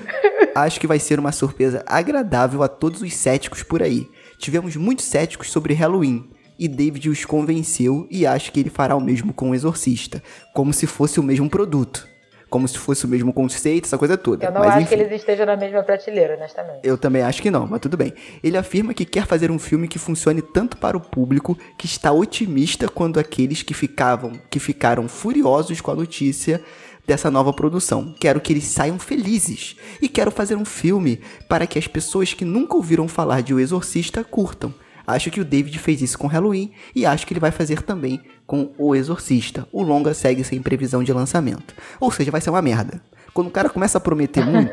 Acho 0.55 0.81
que 0.81 0.87
vai 0.87 0.99
ser 0.99 1.19
uma 1.19 1.31
surpresa 1.33 1.85
agradável 1.87 2.62
a 2.62 2.69
todos 2.69 3.03
os 3.03 3.12
céticos 3.12 3.62
por 3.62 3.83
aí. 3.83 4.09
Tivemos 4.38 4.75
muitos 4.77 5.05
céticos 5.05 5.51
sobre 5.51 5.75
Halloween. 5.75 6.31
E 6.59 6.67
David 6.67 7.09
os 7.11 7.25
convenceu 7.25 8.09
e 8.11 8.27
acho 8.27 8.51
que 8.51 8.59
ele 8.59 8.71
fará 8.71 8.97
o 8.97 9.01
mesmo 9.01 9.33
com 9.35 9.51
o 9.51 9.55
Exorcista. 9.55 10.23
Como 10.55 10.73
se 10.73 10.87
fosse 10.87 11.21
o 11.21 11.23
mesmo 11.23 11.49
produto. 11.51 12.09
Como 12.49 12.67
se 12.67 12.79
fosse 12.79 13.05
o 13.05 13.09
mesmo 13.09 13.33
conceito, 13.33 13.85
essa 13.85 13.99
coisa 13.99 14.17
toda. 14.17 14.47
Eu 14.47 14.53
não 14.53 14.61
Mas, 14.61 14.71
acho 14.71 14.81
enfim. 14.81 14.97
que 14.97 15.03
eles 15.03 15.13
estejam 15.21 15.45
na 15.45 15.57
mesma 15.57 15.83
prateleira, 15.83 16.35
honestamente. 16.35 16.81
Eu 16.83 16.97
também 16.97 17.23
acho 17.23 17.43
que 17.43 17.51
não, 17.51 17.67
mas 17.67 17.81
tudo 17.81 17.97
bem. 17.97 18.13
Ele 18.43 18.57
afirma 18.57 18.95
que 18.95 19.05
quer 19.05 19.27
fazer 19.27 19.51
um 19.51 19.59
filme 19.59 19.87
que 19.87 19.99
funcione 19.99 20.41
tanto 20.41 20.77
para 20.77 20.97
o 20.97 21.01
público 21.01 21.59
que 21.77 21.87
está 21.87 22.11
otimista 22.11 22.89
quanto 22.89 23.21
aqueles 23.21 23.63
que 23.63 23.75
ficavam, 23.75 24.33
que 24.49 24.59
ficaram 24.59 25.09
furiosos 25.09 25.81
com 25.81 25.91
a 25.91 25.95
notícia 25.95 26.63
dessa 27.07 27.31
nova 27.31 27.53
produção. 27.53 28.15
Quero 28.21 28.41
que 28.41 28.53
eles 28.53 28.65
saiam 28.65 28.99
felizes 28.99 29.77
e 30.01 30.09
quero 30.09 30.31
fazer 30.31 30.57
um 30.57 30.65
filme 30.65 31.21
para 31.49 31.67
que 31.67 31.79
as 31.79 31.87
pessoas 31.87 32.35
que 32.35 32.45
nunca 32.45 32.77
ouviram 32.77 33.09
falar 33.09 33.41
de 33.43 33.55
O 33.55 33.59
Exorcista 33.61 34.23
curtam. 34.23 34.73
Acho 35.09 35.31
que 35.31 35.40
o 35.40 35.44
David 35.44 35.79
fez 35.79 36.03
isso 36.03 36.18
com 36.18 36.27
Halloween 36.27 36.71
e 36.94 37.07
acho 37.07 37.27
que 37.27 37.33
ele 37.33 37.40
vai 37.40 37.51
fazer 37.51 37.81
também 37.81 38.21
com 38.47 38.73
O 38.77 38.94
Exorcista. 38.94 39.66
O 39.73 39.83
longa 39.83 40.12
segue 40.12 40.44
sem 40.44 40.61
previsão 40.61 41.03
de 41.03 41.11
lançamento. 41.14 41.75
Ou 41.99 42.12
seja, 42.12 42.31
vai 42.31 42.42
ser 42.42 42.51
uma 42.51 42.61
merda. 42.61 43.01
Quando 43.33 43.47
o 43.47 43.51
cara 43.51 43.71
começa 43.71 43.97
a 43.97 44.01
prometer 44.03 44.44
muito, 44.47 44.71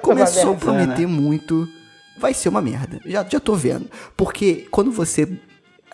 começou 0.00 0.52
a 0.52 0.56
prometer 0.56 1.08
muito, 1.08 1.68
vai 2.20 2.32
ser 2.32 2.48
uma 2.48 2.62
merda. 2.62 3.00
Já, 3.04 3.26
já 3.28 3.40
tô 3.40 3.56
vendo. 3.56 3.90
Porque 4.16 4.68
quando 4.70 4.92
você. 4.92 5.28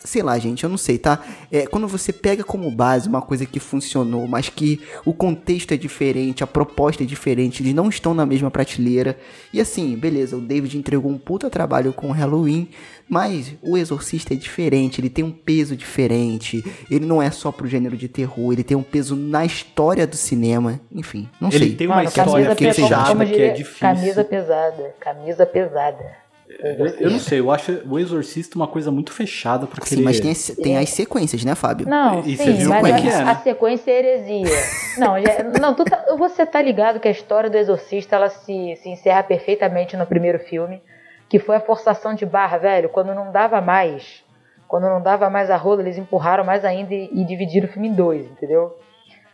Sei 0.07 0.23
lá, 0.23 0.39
gente, 0.39 0.65
eu 0.65 0.69
não 0.69 0.77
sei, 0.77 0.99
tá? 0.99 1.19
É, 1.51 1.67
quando 1.67 1.89
você 1.89 2.13
pega 2.13 2.45
como 2.45 2.71
base 2.71 3.09
uma 3.09 3.23
coisa 3.23 3.47
que 3.47 3.59
funcionou, 3.59 4.27
mas 4.29 4.51
que 4.51 4.83
o 5.03 5.15
contexto 5.15 5.73
é 5.73 5.79
diferente, 5.79 6.45
a 6.45 6.47
proposta 6.47 7.03
é 7.03 7.07
diferente, 7.07 7.63
eles 7.63 7.73
não 7.73 7.89
estão 7.89 8.13
na 8.13 8.27
mesma 8.27 8.51
prateleira. 8.51 9.17
E 9.51 9.61
assim, 9.61 9.97
beleza, 9.97 10.37
o 10.37 10.43
David 10.43 10.77
entregou 10.77 11.11
um 11.11 11.17
puta 11.17 11.49
trabalho 11.49 11.91
com 11.95 12.11
Halloween, 12.11 12.69
mas 13.09 13.55
o 13.63 13.79
Exorcista 13.79 14.35
é 14.35 14.37
diferente, 14.37 15.01
ele 15.01 15.09
tem 15.09 15.25
um 15.25 15.31
peso 15.31 15.75
diferente. 15.75 16.63
Ele 16.91 17.07
não 17.07 17.23
é 17.23 17.31
só 17.31 17.51
pro 17.51 17.67
gênero 17.67 17.97
de 17.97 18.09
terror, 18.09 18.53
ele 18.53 18.63
tem 18.63 18.77
um 18.77 18.83
peso 18.83 19.17
na 19.17 19.45
história 19.45 20.07
do 20.07 20.17
cinema. 20.17 20.81
Enfim, 20.93 21.29
não 21.41 21.49
Ele 21.49 21.59
sei. 21.59 21.75
tem 21.75 21.87
uma 21.87 21.97
Mano, 21.97 22.09
história 22.09 22.55
que 22.55 22.65
pesada, 22.67 23.27
que 23.27 23.41
é 23.41 23.53
difícil. 23.53 23.81
Camisa 23.81 24.25
pesada. 24.25 24.95
Camisa 25.01 25.47
pesada. 25.47 26.24
Eu, 26.61 26.87
eu 27.01 27.11
não 27.11 27.19
sei, 27.19 27.41
eu 27.41 27.51
acho 27.51 27.83
o 27.89 27.99
Exorcista 27.99 28.57
uma 28.57 28.67
coisa 28.69 28.91
muito 28.91 29.13
fechada 29.13 29.67
pra 29.67 29.85
Sim, 29.85 29.97
querer... 29.97 30.03
mas 30.05 30.21
tem 30.21 30.31
as, 30.31 30.47
tem 30.63 30.79
as 30.79 30.91
sequências, 30.91 31.45
né, 31.45 31.55
Fábio? 31.55 31.89
Não, 31.89 32.21
E 32.27 32.37
sim, 32.37 32.55
viu 32.55 32.71
mas 32.71 32.87
é 32.87 32.93
a, 32.93 33.01
que 33.01 33.09
é, 33.09 33.25
né? 33.25 33.31
a 33.31 33.37
sequência 33.37 33.91
é 33.91 33.99
heresia. 33.99 34.51
Não, 34.97 35.21
já- 35.21 35.43
não 35.61 35.75
tu 35.75 35.85
tá- 35.85 36.05
você 36.17 36.47
tá 36.47 36.61
ligado 36.63 37.01
que 37.01 37.09
a 37.09 37.11
história 37.11 37.51
do 37.51 37.57
Exorcista 37.57 38.17
ela 38.17 38.29
se, 38.29 38.77
se 38.77 38.89
encerra 38.89 39.23
perfeitamente 39.23 39.97
no 39.97 40.07
primeiro 40.07 40.39
filme, 40.39 40.83
que 41.29 41.39
foi 41.39 41.57
a 41.57 41.61
forçação 41.61 42.15
de 42.15 42.25
barra, 42.25 42.59
velho, 42.59 42.89
quando 42.89 43.15
não 43.15 43.33
dava 43.33 43.61
mais. 43.61 44.23
Quando 44.69 44.85
não 44.85 45.03
dava 45.03 45.29
mais 45.29 45.51
a 45.51 45.57
rola, 45.57 45.83
eles 45.83 45.99
empurraram 45.99 46.45
mais 46.45 46.65
ainda 46.65 46.95
e, 46.95 47.09
e 47.13 47.25
dividiram 47.25 47.69
o 47.69 47.73
filme 47.73 47.89
em 47.89 47.93
dois, 47.93 48.25
entendeu? 48.27 48.75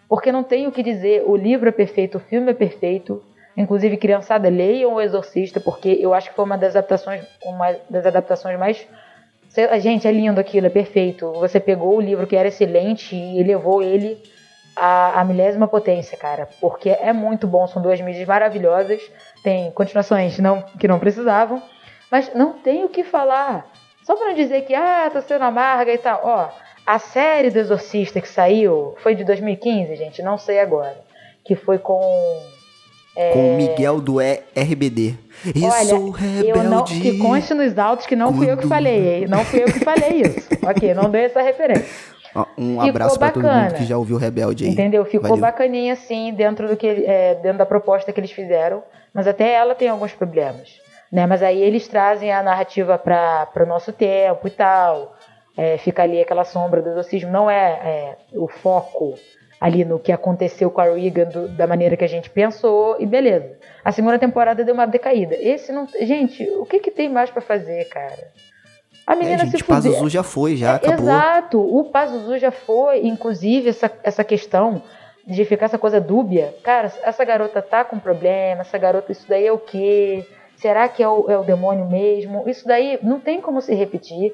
Porque 0.08 0.32
não 0.32 0.42
tem 0.42 0.66
o 0.66 0.72
que 0.72 0.82
dizer, 0.82 1.22
o 1.24 1.36
livro 1.36 1.68
é 1.68 1.72
perfeito, 1.72 2.18
o 2.18 2.20
filme 2.20 2.50
é 2.50 2.54
perfeito. 2.54 3.22
Inclusive, 3.60 3.96
criançada, 3.96 4.48
leiam 4.48 4.94
O 4.94 5.00
Exorcista, 5.00 5.60
porque 5.60 5.98
eu 6.00 6.14
acho 6.14 6.30
que 6.30 6.36
foi 6.36 6.44
uma 6.44 6.58
das 6.58 6.74
adaptações, 6.74 7.24
uma 7.44 7.76
das 7.88 8.06
adaptações 8.06 8.58
mais 8.58 8.86
Gente, 9.80 10.06
é 10.06 10.12
lindo 10.12 10.38
aquilo, 10.38 10.68
é 10.68 10.70
perfeito. 10.70 11.32
Você 11.32 11.58
pegou 11.58 11.96
o 11.96 12.00
livro 12.00 12.26
que 12.26 12.36
era 12.36 12.46
excelente 12.46 13.16
e 13.16 13.42
levou 13.42 13.82
ele 13.82 14.16
à, 14.76 15.20
à 15.20 15.24
milésima 15.24 15.66
potência, 15.66 16.16
cara. 16.16 16.48
Porque 16.60 16.88
é 16.88 17.12
muito 17.12 17.48
bom, 17.48 17.66
são 17.66 17.82
duas 17.82 18.00
mídias 18.00 18.28
maravilhosas. 18.28 19.02
Tem 19.42 19.70
continuações 19.72 20.38
não, 20.38 20.62
que 20.62 20.86
não 20.86 21.00
precisavam, 21.00 21.60
mas 22.10 22.32
não 22.32 22.52
tem 22.52 22.84
o 22.84 22.88
que 22.88 23.02
falar. 23.02 23.66
Só 24.04 24.14
pra 24.14 24.28
não 24.28 24.34
dizer 24.34 24.62
que, 24.62 24.74
ah, 24.74 25.10
tá 25.12 25.20
sendo 25.20 25.42
amarga 25.42 25.92
e 25.92 25.98
tal. 25.98 26.20
Ó, 26.22 26.48
a 26.86 26.98
série 27.00 27.50
do 27.50 27.58
Exorcista 27.58 28.20
que 28.20 28.28
saiu 28.28 28.94
foi 28.98 29.16
de 29.16 29.24
2015, 29.24 29.96
gente, 29.96 30.22
não 30.22 30.38
sei 30.38 30.60
agora. 30.60 30.96
Que 31.44 31.56
foi 31.56 31.78
com. 31.78 32.00
Com 33.32 33.54
o 33.54 33.56
Miguel 33.56 34.00
do 34.00 34.20
E- 34.20 34.40
RBD. 34.54 35.14
Eu 35.54 35.68
Olha, 35.68 35.84
sou 35.84 35.98
eu 35.98 36.02
não, 36.04 36.10
rebelde. 36.84 37.00
que 37.00 37.18
conste 37.18 37.52
nos 37.54 37.76
autos 37.78 38.06
que 38.06 38.14
não 38.14 38.32
fui 38.32 38.46
eu 38.50 38.56
que 38.56 38.62
Quando- 38.62 38.68
falei, 38.68 39.26
não 39.26 39.44
fui 39.44 39.62
eu 39.62 39.66
que 39.66 39.80
falei 39.80 40.22
isso. 40.22 40.48
ok, 40.66 40.94
não 40.94 41.10
dei 41.10 41.24
essa 41.24 41.42
referência. 41.42 41.86
Um 42.56 42.74
Ficou 42.76 42.88
abraço 42.88 43.18
pra 43.18 43.30
todo 43.32 43.42
mundo 43.42 43.74
que 43.74 43.84
já 43.84 43.96
ouviu 43.98 44.16
Rebelde 44.16 44.64
aí. 44.64 44.70
Entendeu? 44.70 45.04
Ficou 45.04 45.30
Valeu. 45.30 45.42
bacaninha 45.42 45.94
assim 45.94 46.32
dentro 46.32 46.68
do 46.68 46.76
que 46.76 46.86
é, 46.86 47.34
dentro 47.36 47.58
da 47.58 47.66
proposta 47.66 48.12
que 48.12 48.20
eles 48.20 48.30
fizeram, 48.30 48.82
mas 49.12 49.26
até 49.26 49.52
ela 49.54 49.74
tem 49.74 49.88
alguns 49.88 50.12
problemas, 50.12 50.68
né? 51.10 51.26
Mas 51.26 51.42
aí 51.42 51.60
eles 51.60 51.88
trazem 51.88 52.32
a 52.32 52.40
narrativa 52.42 52.96
para 52.96 53.50
o 53.56 53.66
nosso 53.66 53.92
tempo 53.92 54.46
e 54.46 54.50
tal. 54.50 55.16
É, 55.56 55.76
fica 55.78 56.04
ali 56.04 56.20
aquela 56.20 56.44
sombra 56.44 56.80
do 56.80 56.90
exorcismo, 56.90 57.30
não 57.32 57.50
é, 57.50 57.56
é, 57.84 58.16
o 58.34 58.46
foco 58.46 59.14
ali 59.60 59.84
no 59.84 59.98
que 59.98 60.10
aconteceu 60.10 60.70
com 60.70 60.80
a 60.80 60.84
Regan 60.94 61.28
do- 61.28 61.48
da 61.48 61.66
maneira 61.66 61.96
que 61.96 62.04
a 62.04 62.08
gente 62.08 62.30
pensou 62.30 62.96
e 62.98 63.04
beleza. 63.06 63.58
A 63.84 63.92
segunda 63.92 64.18
temporada 64.18 64.64
deu 64.64 64.72
uma 64.74 64.86
decaída. 64.86 65.36
Esse 65.38 65.70
não, 65.70 65.86
gente, 66.00 66.42
o 66.58 66.64
que 66.64 66.78
que 66.80 66.90
tem 66.90 67.08
mais 67.10 67.28
pra 67.30 67.42
fazer, 67.42 67.84
cara? 67.90 68.28
A 69.06 69.12
É, 69.12 69.16
menina 69.16 69.38
gente, 69.44 69.58
se 69.58 69.62
fudeu. 69.62 69.92
Pazuzu 69.92 70.08
já 70.08 70.22
foi, 70.22 70.56
já 70.56 70.72
É, 70.72 70.74
acabou. 70.76 70.94
Exato, 71.04 71.60
o 71.78 71.84
Pazuzu 71.84 72.38
já 72.38 72.50
foi, 72.50 73.06
inclusive 73.06 73.68
essa, 73.68 73.90
essa 74.02 74.24
questão 74.24 74.82
de 75.26 75.44
ficar 75.44 75.66
essa 75.66 75.78
coisa 75.78 76.00
dúbia. 76.00 76.54
Cara, 76.62 76.90
essa 77.02 77.24
garota 77.24 77.60
tá 77.60 77.84
com 77.84 77.98
problema, 77.98 78.62
essa 78.62 78.78
garota, 78.78 79.12
isso 79.12 79.26
daí 79.28 79.46
é 79.46 79.52
o 79.52 79.58
quê? 79.58 80.24
Será 80.56 80.88
que 80.88 81.02
é 81.02 81.08
o, 81.08 81.30
é 81.30 81.36
o 81.38 81.42
demônio 81.42 81.86
mesmo? 81.86 82.44
Isso 82.48 82.66
daí 82.66 82.98
não 83.02 83.18
tem 83.20 83.40
como 83.40 83.60
se 83.60 83.74
repetir, 83.74 84.32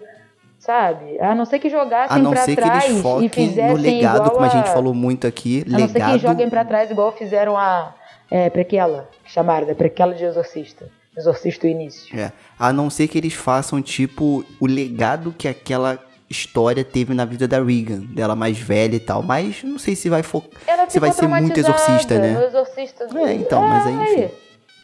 sabe? 0.67 1.19
A 1.21 1.35
não 1.35 1.45
ser 1.45 1.59
que 1.61 1.71
jogassem 1.71 2.17
A 2.17 2.19
não 2.21 2.33
pra 2.33 2.43
ser 2.45 2.57
que 2.57 2.63
trás 2.63 2.85
eles 2.85 2.99
e 2.99 3.03
foquem 3.03 3.29
fizessem 3.29 3.69
no 3.71 3.77
legado, 3.81 4.17
igual 4.17 4.31
como 4.33 4.45
a 4.45 4.49
gente 4.49 4.69
a- 4.69 4.73
falou 4.73 4.93
muito 4.93 5.27
aqui. 5.27 5.65
A 5.67 5.71
não 5.71 5.79
ser 5.81 5.87
que 5.87 5.93
legado. 6.01 6.19
joguem 6.19 6.51
pra 6.51 6.65
trás 6.65 6.91
igual 6.91 7.13
fizeram 7.13 7.57
a 7.57 7.95
é, 8.31 8.51
Prequela, 8.51 9.09
que 9.25 9.31
chamaram, 9.33 9.67
da 9.67 9.75
Prequela 9.75 10.13
de 10.13 10.25
Exorcista. 10.25 10.89
Exorcista 11.17 11.67
o 11.67 11.71
início. 11.71 12.19
É. 12.19 12.31
A 12.59 12.73
não 12.73 12.91
ser 12.91 13.09
que 13.09 13.17
eles 13.17 13.33
façam, 13.33 13.81
tipo, 13.81 14.45
o 14.61 14.67
legado 14.67 15.35
que 15.39 15.49
aquela 15.49 15.99
história 16.29 16.85
teve 16.85 17.15
na 17.15 17.25
vida 17.25 17.47
da 17.49 17.63
Regan, 17.63 18.01
dela 18.01 18.35
mais 18.37 18.59
velha 18.59 18.97
e 18.97 19.01
tal. 19.01 19.23
Mas 19.23 19.63
não 19.63 19.79
sei 19.79 19.95
se 19.97 20.11
vai 20.11 20.23
focar. 20.23 20.61
Se 20.89 20.99
vai 20.99 21.13
ser 21.13 21.27
muito 21.29 21.59
exorcista, 21.59 22.19
né? 22.19 22.45
Exorcista 22.47 23.07
do... 23.07 23.17
É, 23.19 23.33
então, 23.33 23.63
mas 23.63 23.87
aí, 23.87 23.95
enfim. 23.95 24.35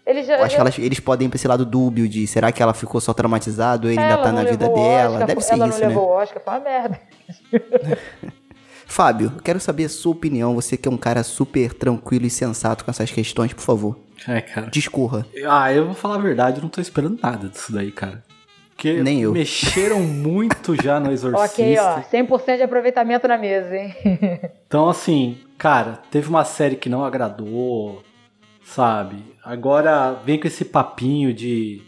Ele 0.05 0.23
já, 0.25 0.35
Eu 0.38 0.45
acho 0.45 0.51
já- 0.51 0.57
que 0.57 0.61
elas- 0.61 0.79
eles 0.79 0.99
podem 1.01 1.27
ir 1.27 1.29
pra 1.29 1.37
esse 1.37 1.47
lado 1.47 1.65
dúbio 1.65 2.09
de 2.09 2.27
será 2.27 2.51
que 2.51 2.61
ela 2.62 2.75
ficou 2.75 3.01
só 3.01 3.12
traumatizada 3.15 3.87
ou 3.87 3.93
ele 3.93 4.01
ainda 4.01 4.15
Ela 4.15 4.23
tá 4.23 4.33
não 4.33 4.43
na 4.43 4.51
vida 4.51 4.69
dela? 4.69 5.12
Oscar, 5.12 5.27
Deve 5.29 5.41
ser 5.41 5.53
ela 5.55 5.69
isso, 5.69 5.79
não 5.81 5.88
né? 5.88 5.95
levou 5.95 6.09
o 6.09 6.12
Oscar, 6.17 6.43
foi 6.43 6.55
uma 6.55 6.61
merda. 6.61 7.01
Fábio, 8.87 9.33
quero 9.43 9.59
saber 9.61 9.85
a 9.85 9.88
sua 9.88 10.12
opinião. 10.12 10.55
Você 10.55 10.77
que 10.77 10.87
é 10.88 10.91
um 10.91 10.97
cara 10.99 11.23
super 11.23 11.73
tranquilo 11.73 12.27
e 12.27 12.31
sensato 12.31 12.85
com 12.85 12.91
essas 12.91 13.11
questões, 13.11 13.53
por 13.53 13.62
favor. 13.62 13.97
É, 14.29 14.41
cara. 14.41 14.67
Discorra. 14.71 15.25
Ah, 15.49 15.73
eu 15.73 15.87
vou 15.87 15.95
falar 15.95 16.17
a 16.17 16.19
verdade, 16.19 16.59
eu 16.59 16.62
não 16.62 16.69
tô 16.69 16.81
esperando 16.81 17.19
nada 17.23 17.49
disso 17.49 17.73
daí, 17.73 17.91
cara. 17.91 18.23
Porque 18.75 19.03
Nem 19.03 19.21
eu. 19.23 19.33
mexeram 19.33 20.01
muito 20.03 20.75
já 20.83 20.99
no 21.01 21.11
Exorcista. 21.12 21.62
ok, 21.62 21.79
ó, 21.79 22.01
100% 22.03 22.57
de 22.57 22.62
aproveitamento 22.65 23.27
na 23.29 23.38
mesa, 23.38 23.75
hein? 23.77 23.95
Então, 24.67 24.88
assim, 24.88 25.38
cara, 25.59 25.99
teve 26.11 26.29
uma 26.29 26.45
série 26.45 26.77
que 26.77 26.88
não 26.88 27.05
agradou. 27.05 28.03
Sabe? 28.64 29.16
Agora 29.44 30.12
vem 30.25 30.38
com 30.38 30.46
esse 30.46 30.64
papinho 30.64 31.33
de. 31.33 31.83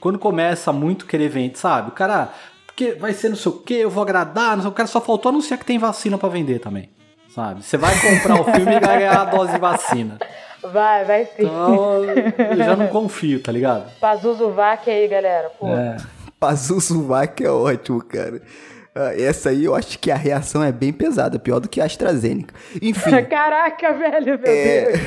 Quando 0.00 0.18
começa 0.18 0.72
muito 0.72 1.06
querer 1.06 1.28
vender, 1.28 1.56
sabe? 1.56 1.88
O 1.90 1.92
cara. 1.92 2.30
Porque 2.66 2.92
vai 2.92 3.12
ser 3.12 3.28
não 3.28 3.36
sei 3.36 3.52
o 3.52 3.56
que, 3.56 3.74
eu 3.74 3.90
vou 3.90 4.02
agradar, 4.02 4.56
não 4.56 4.62
sei, 4.62 4.70
o 4.70 4.74
cara 4.74 4.86
só 4.88 4.98
faltou 4.98 5.28
anunciar 5.28 5.58
que 5.58 5.64
tem 5.64 5.78
vacina 5.78 6.16
pra 6.16 6.30
vender 6.30 6.58
também. 6.58 6.88
Sabe? 7.28 7.62
Você 7.62 7.76
vai 7.76 7.94
comprar 8.00 8.40
o 8.40 8.44
filme 8.44 8.76
e 8.76 8.80
vai 8.80 8.98
ganhar 8.98 9.20
a 9.20 9.24
dose 9.26 9.52
de 9.52 9.58
vacina. 9.58 10.18
Vai, 10.72 11.04
vai 11.04 11.24
sim. 11.26 11.42
Então, 11.44 12.02
eu 12.04 12.56
já 12.56 12.74
não 12.74 12.86
confio, 12.88 13.42
tá 13.42 13.52
ligado? 13.52 13.90
Pazuzu 14.00 14.50
Vac 14.52 14.88
aí, 14.88 15.06
galera. 15.06 15.50
Pô. 15.50 15.68
É. 15.68 15.96
Pazuzu 16.40 17.02
Vac 17.02 17.40
é 17.42 17.50
ótimo, 17.50 18.02
cara. 18.02 18.40
Ah, 18.94 19.12
Essa 19.18 19.50
aí 19.50 19.64
eu 19.64 19.74
acho 19.74 19.98
que 19.98 20.10
a 20.10 20.16
reação 20.16 20.62
é 20.62 20.70
bem 20.72 20.92
pesada, 20.92 21.38
pior 21.38 21.58
do 21.60 21.68
que 21.68 21.80
a 21.80 21.84
AstraZeneca. 21.84 22.54
Enfim. 22.80 23.10
Caraca, 23.28 23.92
velho, 23.94 24.38
meu 24.38 24.50
É. 24.52 24.84
Deus. 24.92 25.00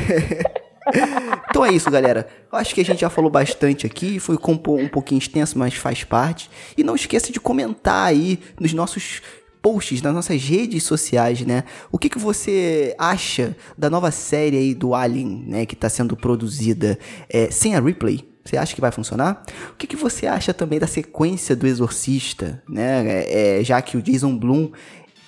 Então 1.50 1.66
é 1.66 1.72
isso, 1.72 1.90
galera. 1.90 2.28
Eu 2.52 2.58
acho 2.58 2.76
que 2.76 2.82
a 2.82 2.86
gente 2.86 3.00
já 3.00 3.10
falou 3.10 3.32
bastante 3.32 3.86
aqui. 3.86 4.20
Foi 4.20 4.36
um 4.36 4.88
pouquinho 4.90 5.20
extenso, 5.20 5.58
mas 5.58 5.74
faz 5.76 6.04
parte. 6.04 6.50
E 6.78 6.84
não 6.84 6.96
esqueça 6.96 7.32
de 7.32 7.40
comentar 7.40 8.08
aí 8.08 8.40
nos 8.60 8.74
nossos 8.74 9.22
posts, 9.62 10.02
nas 10.02 10.14
nossas 10.14 10.44
redes 10.44 10.84
sociais, 10.84 11.42
né? 11.42 11.64
O 11.92 11.98
que, 11.98 12.10
que 12.10 12.20
você 12.20 12.94
acha 13.00 13.56
da 13.78 13.90
nova 13.90 14.12
série 14.12 14.58
aí 14.58 14.74
do 14.76 14.94
Alien, 14.94 15.46
né? 15.48 15.66
Que 15.66 15.76
tá 15.76 15.90
sendo 15.90 16.16
produzida 16.16 17.00
é, 17.30 17.50
sem 17.50 17.76
a 17.76 17.80
Ripley? 17.80 18.30
Você 18.44 18.58
acha 18.58 18.76
que 18.76 18.82
vai 18.82 18.92
funcionar? 18.92 19.44
O 19.72 19.76
que, 19.76 19.88
que 19.88 19.96
você 19.96 20.28
acha 20.28 20.54
também 20.54 20.78
da 20.78 20.86
sequência 20.86 21.56
do 21.56 21.66
Exorcista, 21.66 22.62
né? 22.70 23.08
É, 23.08 23.60
é, 23.60 23.64
já 23.64 23.82
que 23.82 23.98
o 23.98 24.02
Jason 24.04 24.38
Blum 24.38 24.72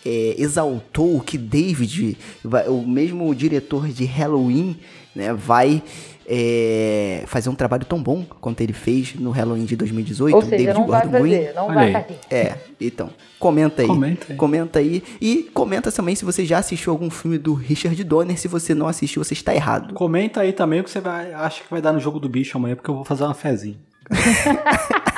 é, 0.07 0.35
exaltou 0.41 1.19
que 1.19 1.37
David, 1.37 2.17
vai- 2.43 2.67
o 2.69 2.81
mesmo 2.87 3.33
diretor 3.35 3.87
de 3.89 4.05
Halloween, 4.05 4.77
né, 5.15 5.33
vai 5.33 5.81
é, 6.29 7.23
fazer 7.25 7.49
um 7.49 7.55
trabalho 7.55 7.85
tão 7.85 8.01
bom 8.03 8.25
quanto 8.41 8.59
ele 8.59 8.73
fez 8.73 9.15
no 9.15 9.31
Halloween 9.31 9.63
de 9.65 9.75
2018. 9.77 10.35
Ou 10.35 10.41
seja, 10.41 10.57
David 10.57 10.73
não 10.73 10.85
vai 10.87 11.01
Gordon 11.03 11.21
Green. 11.21 11.37
fazer, 11.37 11.53
não 11.55 11.65
Olha 11.67 11.73
vai 11.75 11.91
fazer. 11.93 12.19
É, 12.29 12.55
então, 12.81 13.09
comenta 13.39 13.81
aí. 13.81 13.87
Comenta 13.87 14.25
aí. 14.29 14.35
Comenta 14.37 14.79
aí. 14.79 15.03
E 15.21 15.43
comenta 15.53 15.89
também 15.91 16.15
se 16.15 16.25
você 16.25 16.45
já 16.45 16.57
assistiu 16.57 16.91
algum 16.91 17.09
filme 17.09 17.37
do 17.37 17.53
Richard 17.53 18.01
Donner. 18.03 18.37
Se 18.37 18.47
você 18.49 18.75
não 18.75 18.87
assistiu, 18.89 19.23
você 19.23 19.33
está 19.33 19.55
errado. 19.55 19.93
Comenta 19.93 20.41
aí 20.41 20.51
também 20.51 20.81
o 20.81 20.83
que 20.83 20.91
você 20.91 20.99
vai, 20.99 21.31
acha 21.33 21.63
que 21.63 21.69
vai 21.71 21.81
dar 21.81 21.93
no 21.93 21.99
jogo 22.01 22.19
do 22.19 22.27
bicho 22.27 22.57
amanhã, 22.57 22.75
porque 22.75 22.89
eu 22.89 22.95
vou 22.95 23.05
fazer 23.05 23.23
uma 23.23 23.33
fezinha. 23.33 23.77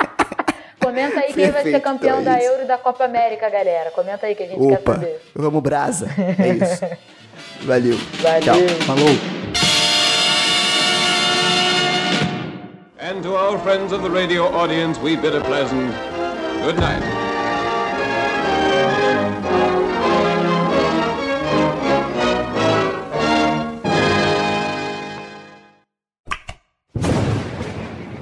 Comenta 0.89 1.19
aí 1.19 1.34
quem 1.34 1.52
vai 1.52 1.62
ser 1.62 1.71
Perfeito, 1.71 1.82
campeão 1.84 2.19
então 2.21 2.34
é 2.34 2.36
da 2.36 2.41
isso. 2.41 2.52
Euro 2.52 2.63
e 2.63 2.65
da 2.65 2.78
Copa 2.80 3.06
América, 3.06 3.47
galera. 3.49 3.91
Comenta 3.91 4.25
aí 4.25 4.34
que 4.34 4.41
a 4.43 4.47
gente 4.47 4.58
quer 4.67 4.80
Opa, 4.80 4.93
saber. 4.93 5.21
vamos 5.36 5.62
brasa. 5.62 6.08
É 6.17 6.47
isso. 6.49 6.86
Valeu. 7.62 7.97
Valeu. 8.21 8.41
Tchau. 8.41 8.56
Falou! 8.86 9.15
And 13.02 13.21
to 13.23 13.36
our 13.36 13.58
friends 13.60 13.91
of 13.93 14.02
the 14.02 14.10
radio 14.10 14.43
audience, 14.45 14.99
we 14.99 15.15
bid 15.15 15.36
a 15.36 15.41
pleasant 15.41 15.93
good 16.63 16.78
night. 16.80 17.04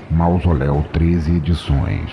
Mausoléu 0.09 0.83
13 0.93 1.37
Edições. 1.37 2.09